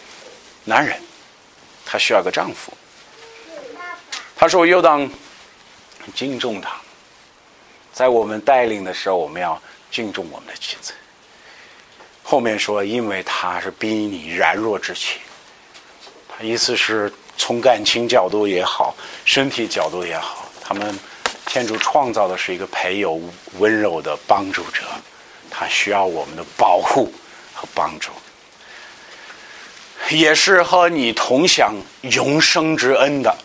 [0.63, 0.99] 男人，
[1.86, 2.74] 他需要个丈夫。
[4.36, 5.07] 他说：“我又当
[6.15, 6.72] 敬重他，
[7.94, 9.62] 在我们带领的时候，我们要
[9.92, 10.94] 敬重我们的妻子。
[12.24, 15.20] 后面说，因为他是逼你软弱之妻，
[16.30, 20.98] 他意思是从感情角度也好，身体角度也好，他们
[21.46, 23.22] 天主创造的是一个培有
[23.60, 24.84] 温柔的帮助者，
[25.50, 27.12] 他需要我们的保护
[27.54, 28.12] 和帮助，
[30.10, 33.36] 也是和你同享永生之恩的。”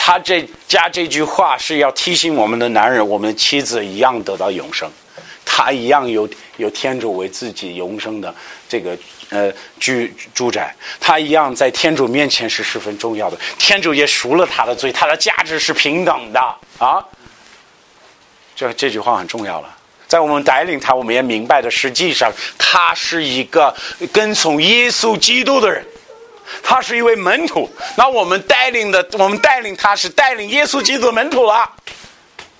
[0.00, 4.90] 他这加这句话是要提醒我们的男人，我们的妻子一样得到永生，
[5.44, 6.26] 他一样有
[6.56, 8.34] 有天主为自己永生的
[8.66, 8.96] 这个
[9.28, 13.36] 呃居住宅，他一样在天主面前是十分重要的。
[13.58, 16.40] 天主也赎了他的罪，他的价值是平等的
[16.78, 17.04] 啊。
[18.56, 19.76] 这这句话很重要了，
[20.06, 23.74] 在我们带领他，我们也明白的，实际上他是一个
[24.10, 25.84] 跟从耶稣基督的人。
[26.62, 31.70] 他是一位门徒，那我们带领的，我们带领他是带领耶稣基督的门徒了，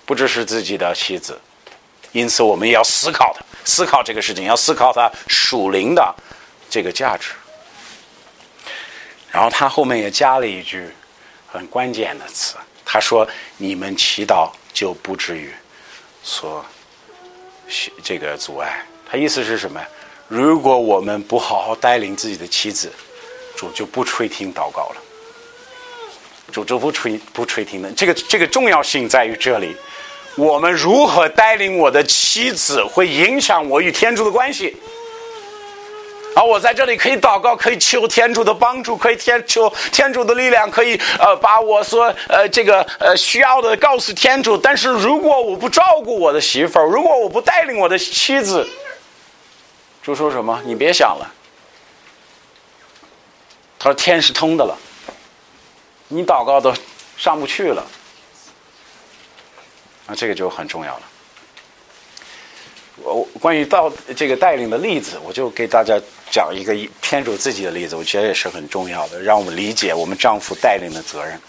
[0.05, 1.39] 不只是自己的妻子，
[2.11, 6.15] 因此我们也要思考的，思考这个事情，要思考他属灵的
[6.69, 7.31] 这个价值。
[9.31, 10.89] 然后他后面也加了一句
[11.47, 13.27] 很关键的词，他说
[13.57, 15.53] ：“你们祈祷就不至于
[16.23, 16.65] 说
[18.03, 19.81] 这个阻碍。”他意思是什么？
[20.27, 22.91] 如果我们不好好带领自己的妻子。
[23.59, 24.95] 主就不垂听祷告了，
[26.49, 27.91] 主就不垂不垂听的。
[27.91, 29.75] 这个这个重要性在于这里，
[30.37, 34.77] 我们如何带领我的妻子，会影响我与天主的关系。
[36.37, 44.57] 而我在这里可以祷告，可以求天主的帮助，可以天求天主的力量，可以呃把我所呃这个呃需要的告诉天主。
[44.57, 48.65] 但是如果我不照顾我的媳妇儿，如果我不带领我的妻子，
[50.01, 50.61] 主说什么？
[50.63, 51.29] 你别想了。
[53.79, 54.77] 他说：“天是通的了，
[56.09, 56.73] 你祷告都
[57.15, 57.87] 上不去了，
[60.05, 61.01] 那这个就很重要了。
[63.01, 65.97] 我关于到这个带领的例子，我就给大家
[66.29, 71.39] 讲一个天主自己的例子，我觉得也是很重要的，让我们理解我们丈夫带领的责任。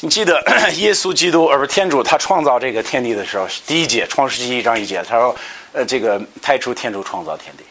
[0.00, 0.42] 你记得
[0.74, 5.36] 耶稣基督，而不是天主，他创造这个天地的时候，第一节《创世纪》一章一节，他说
[5.72, 7.62] ：‘呃，这个太初天主创造天地。’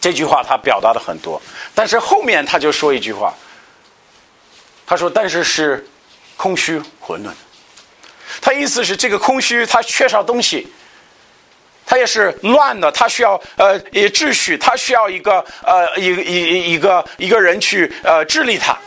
[0.00, 1.40] 这句话他表达的很多，
[1.74, 3.34] 但是后面他就说一句话，
[4.86, 5.86] 他说：“但是是
[6.36, 7.30] 空虚混沌。”
[8.40, 10.66] 他意思是这个空虚，它缺少东西，
[11.86, 18.78] 它也是乱的，它需要呃也秩序，它需要一个呃一一一个一个人去呃治理它。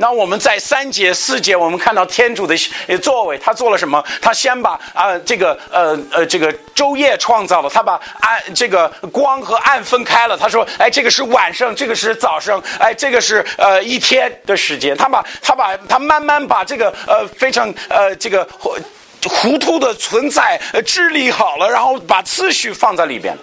[0.00, 2.56] 那我们在三节四节，我们看到天主的
[3.02, 4.02] 作为，他做了什么？
[4.18, 10.38] 他先把啊这个呃呃这个昼夜创造了，他把暗这个光和暗分开了。
[10.38, 14.96] 他说，哎，这个是晚上，这个是早上，哎，这个是呃一天的时间。
[14.96, 18.42] 他把他把他慢慢把这个呃非常呃这个
[19.28, 23.36] 糊涂的存在治理好了，然后把次序放在里边。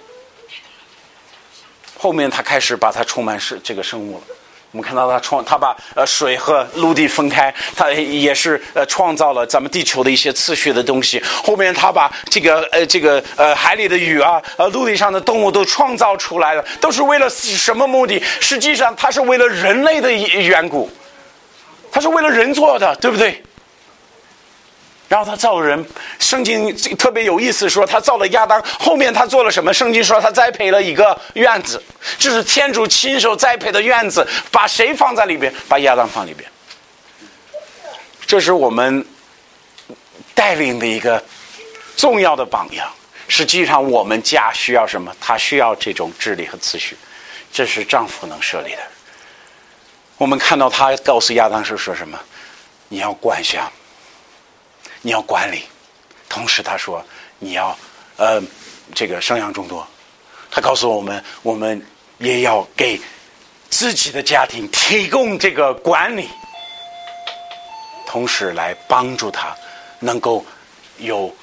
[1.99, 4.36] 后面他开始把它充满是这个生物了。
[4.71, 11.21] 我们看到他创，他把呃水和陆地分开，他也是呃创造了咱们地球的一些次序的东西。
[11.43, 18.21] 后面他把这个呃这个呃海里的鱼啊，呃陆地上的动物都创造出来了，都是为了什么目的？
[18.41, 20.89] 实际上，他是为了人类的缘故，
[21.91, 23.41] 他是为了人做的，对不对？
[25.09, 25.85] 然后他造人，
[26.19, 28.61] 圣经特别有意思，说他造了亚当。
[28.77, 29.73] 后面他做了什么？
[29.73, 31.81] 圣经说他栽培了一个院子，
[32.19, 34.27] 这是天主亲手栽培的院子。
[34.51, 35.53] 把谁放在里边？
[35.69, 36.49] 把亚当放里边。
[38.25, 39.05] 这是我们
[40.33, 41.23] 带领的一个
[41.95, 42.89] 重要的榜样。
[43.29, 45.15] 实际上，我们家需要什么？
[45.21, 46.97] 他需要这种治理和秩序，
[47.53, 48.81] 这是丈夫能设立的。
[50.17, 52.19] 我们看到他告诉亚当是说什么？
[52.89, 53.71] 你要管辖。
[55.07, 55.63] 你要管理，
[56.27, 57.01] 同时他说
[57.39, 57.73] 你要
[58.17, 58.43] 呃
[58.93, 59.87] 这个生养众多。
[60.51, 61.81] 他告诉我们，我们
[62.17, 62.99] 也要给
[63.69, 66.27] 自己的家庭提供这个管理，
[68.05, 69.55] 同时来帮助他
[70.01, 70.45] 能够
[70.97, 71.33] 有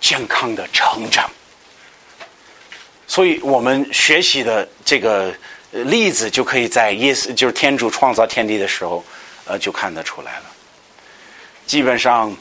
[0.00, 1.28] 健康的成长。
[3.08, 5.34] 所以我们学习的这个
[5.72, 9.04] 例子，就可以在耶稣就是天主创造天地的时候，
[9.44, 10.44] 呃，就看得出来了。
[11.66, 12.32] 基本上。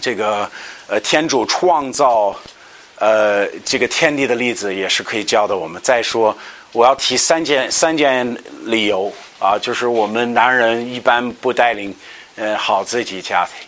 [0.00, 0.50] 这个
[0.86, 2.34] 呃，天主创造
[2.96, 5.56] 呃这个天地的例子也是可以教的。
[5.56, 6.36] 我们再说，
[6.72, 11.94] 我要提三件三件理由啊，就是我们男人一般不带领
[12.36, 13.66] 呃好自己家庭，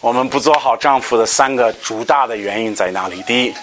[0.00, 3.22] 我们不做好丈夫的三个主大的原因在哪里？
[3.22, 3.54] 第一，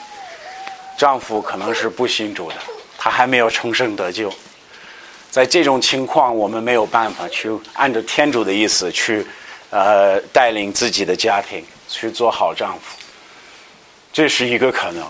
[0.97, 2.55] 丈夫可能是不信主的，
[2.97, 4.33] 他还没有重生得救，
[5.29, 9.25] 在这种情况，我们没有办法去按照天主的意思去
[9.69, 11.63] 呃带领自己的家庭。
[11.91, 12.97] 去做好丈夫，
[14.13, 15.05] 这是一个可能。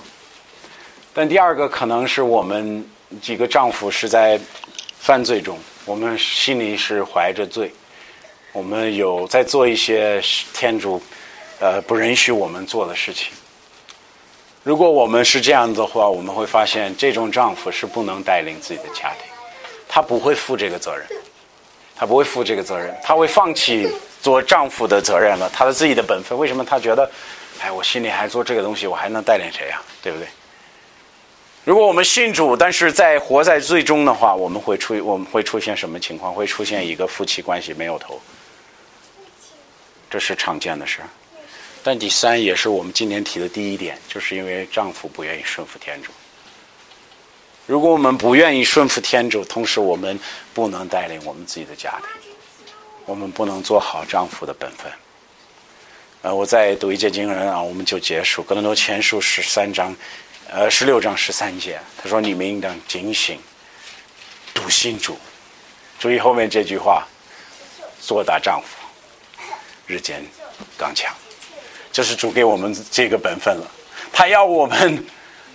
[1.14, 2.84] 但第二个可能是我们
[3.22, 4.40] 几个丈夫是在
[5.00, 7.72] 犯罪中，我们心里是怀着罪，
[8.52, 10.22] 我们有在做一些
[10.54, 11.02] 天主
[11.60, 13.32] 呃不允许我们做的事情。
[14.64, 19.24] 如果我们是这样的话，我们会发现这种丈夫是不能带领自己的家庭，
[19.88, 21.06] 他不会负这个责任，
[21.96, 23.88] 他不会负这个责任，他会放弃。
[24.22, 26.38] 做丈夫的责任了，他的自己的本分。
[26.38, 27.10] 为什么他觉得，
[27.60, 29.82] 哎，我心里还做这个东西，我还能带领谁呀？
[30.02, 30.28] 对不对？
[31.64, 36.34] 如果我们信主，但是在活在最终的话，我们会出我们会出现什么情况？
[36.34, 38.20] 会出现一个夫妻关系没有头，
[40.10, 41.02] 这是常见的事。
[41.84, 46.12] 但第三也是我们今天提的第一点，就是因为丈夫不愿意顺服天主。
[47.68, 50.20] 如果我们不愿意顺服天主，同时我们
[50.54, 52.21] 不能带领我们自己的家庭。
[53.06, 54.92] 我们不能做好丈夫的本分。
[56.22, 58.44] 呃，我再读一节经文啊，我们就结束。
[58.44, 59.96] 格林多前书十三章，
[60.52, 63.40] 呃，十六章十三节，他说：“你们应当警醒，
[64.54, 65.18] 笃信主。”
[65.98, 67.08] 注意后面这句话
[68.00, 68.78] ：“做大丈夫，
[69.88, 70.24] 日渐
[70.78, 71.12] 刚强。”
[71.92, 73.68] 这是主给我们这个本分了。
[74.14, 75.04] 他要我们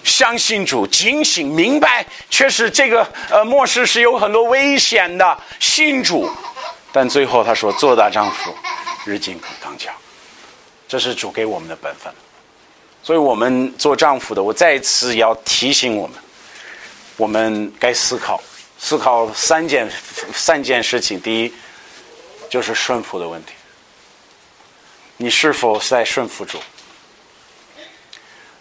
[0.03, 5.39] 相信主，警醒，明白，确实这个呃末世是有很多危险的。
[5.61, 6.29] 信主。
[6.93, 8.55] 但最后他说：“做大丈夫，
[9.05, 9.95] 日进刚强。”
[10.89, 12.13] 这是主给我们的本分。
[13.03, 16.17] 所以我们做丈夫的，我再一次要提醒我们：
[17.17, 18.43] 我们该思考，
[18.79, 19.91] 思考三件
[20.33, 21.21] 三件事情。
[21.21, 21.53] 第一，
[22.49, 23.53] 就是顺服的问题。
[25.17, 26.59] 你是否在顺服主？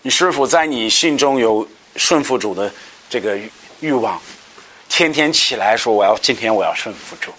[0.01, 2.71] 你是否在你心中有顺服主的
[3.09, 3.39] 这个
[3.79, 4.21] 欲望？
[4.87, 7.31] 天天起来说：“我要今天我要顺服主。”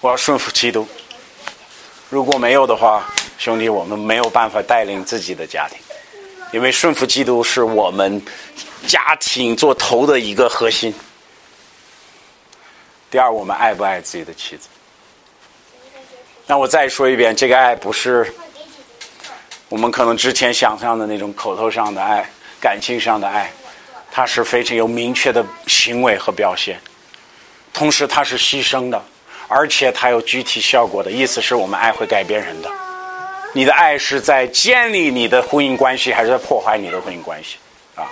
[0.00, 0.86] 我要顺服基督。
[2.08, 3.04] 如果没有的话，
[3.36, 5.78] 兄弟，我们没有办法带领自己的家庭，
[6.52, 8.22] 因为顺服基督是我们
[8.86, 10.94] 家庭做头的一个核心。
[13.10, 14.68] 第二，我们爱不爱自己的妻子？
[16.46, 18.32] 那我再说一遍，这个爱不是
[19.68, 22.24] 我们可能之前想象的那种口头上的爱、
[22.60, 23.52] 感情上的爱，
[24.12, 26.80] 它是非常有明确的行为和表现，
[27.74, 29.02] 同时它是牺牲的。
[29.48, 32.70] 而且它有具体效果的意思是我们爱会改变人的。
[33.54, 37.56] 你的爱是在建立你的婚姻关系，还是在破坏你的婚姻关系？
[37.94, 38.06] 啊！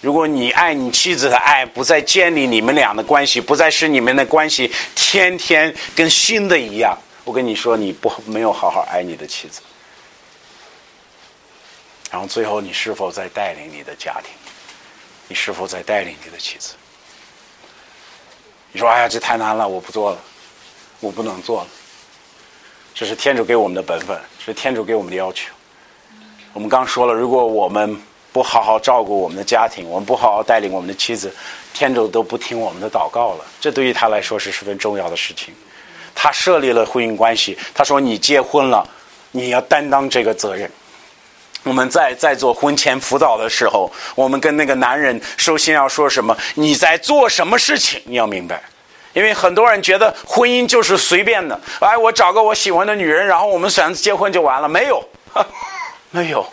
[0.00, 9.60] 如果你爱你妻子的爱不再建立你们俩的关系，不再是你们的关系天天跟新的一样，我跟你说，你不没有好好爱你的妻子。
[12.10, 14.30] 然后最后，你是否在带领你的家庭？
[15.26, 16.74] 你是否在带领你的妻子？
[18.72, 20.18] 你说：“哎呀，这太难了，我不做了，
[21.00, 21.68] 我不能做了。”
[22.94, 25.52] 这是天主给我们的本分，是天主给我们的要求。
[26.52, 27.96] 我们刚说了，如果我们
[28.32, 31.34] 不好好照顾我们的家庭，我们不好好带领我们的妻子，
[31.74, 33.44] 天主都不听我们的祷告了。
[33.60, 35.54] 这对于他来说是十分重要的事情。
[36.14, 38.86] 他设立了婚姻关系，他说：“你结婚了，
[39.30, 40.70] 你要担当这个责任。”
[41.64, 46.36] 我们在在做婚前辅导的时候，我们跟那个男人首先要说什么？
[46.54, 48.02] 你在做什么事情？
[48.04, 48.60] 你要明白，
[49.12, 51.58] 因为很多人觉得婚姻就是随便的。
[51.80, 54.68] 哎，我找个我喜欢的女人，然后我们选择结婚就完了？
[54.68, 55.08] 没有，
[56.10, 56.44] 没有。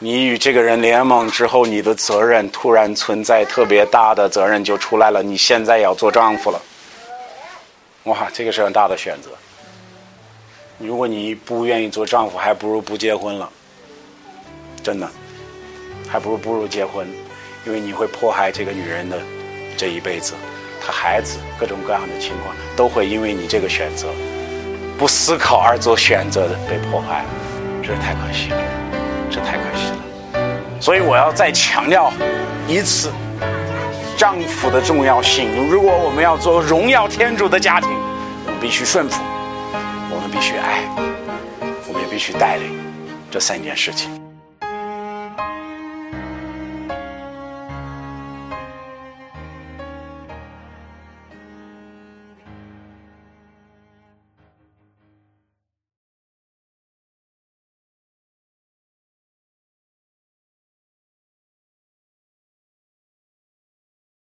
[0.00, 5.22] 你与这个人联盟之后，你的责任突然存在特别大的责任就出来了。
[5.22, 6.60] 你现在要做丈夫了，
[8.04, 9.30] 哇，这个是很大的选择。
[10.78, 13.50] 如果你不愿意做丈夫，还不如不结婚了。
[14.88, 15.06] 真的，
[16.08, 17.06] 还不如不如结婚，
[17.66, 19.18] 因为你会迫害这个女人的
[19.76, 20.32] 这一辈子，
[20.80, 24.08] 她孩子各种各样的情况都会因为你这个选择
[24.96, 27.26] 不思考而做选择的被迫害，
[27.82, 28.56] 这太可惜了，
[29.30, 30.80] 这太可惜了。
[30.80, 32.10] 所以我要再强调
[32.66, 33.12] 一次，
[34.16, 35.50] 丈夫的重要性。
[35.70, 37.90] 如果我们要做荣耀天主的家庭，
[38.46, 39.20] 我们必须顺服，
[40.10, 40.80] 我们必须爱，
[41.86, 42.72] 我们也必须带领
[43.30, 44.18] 这三件事情。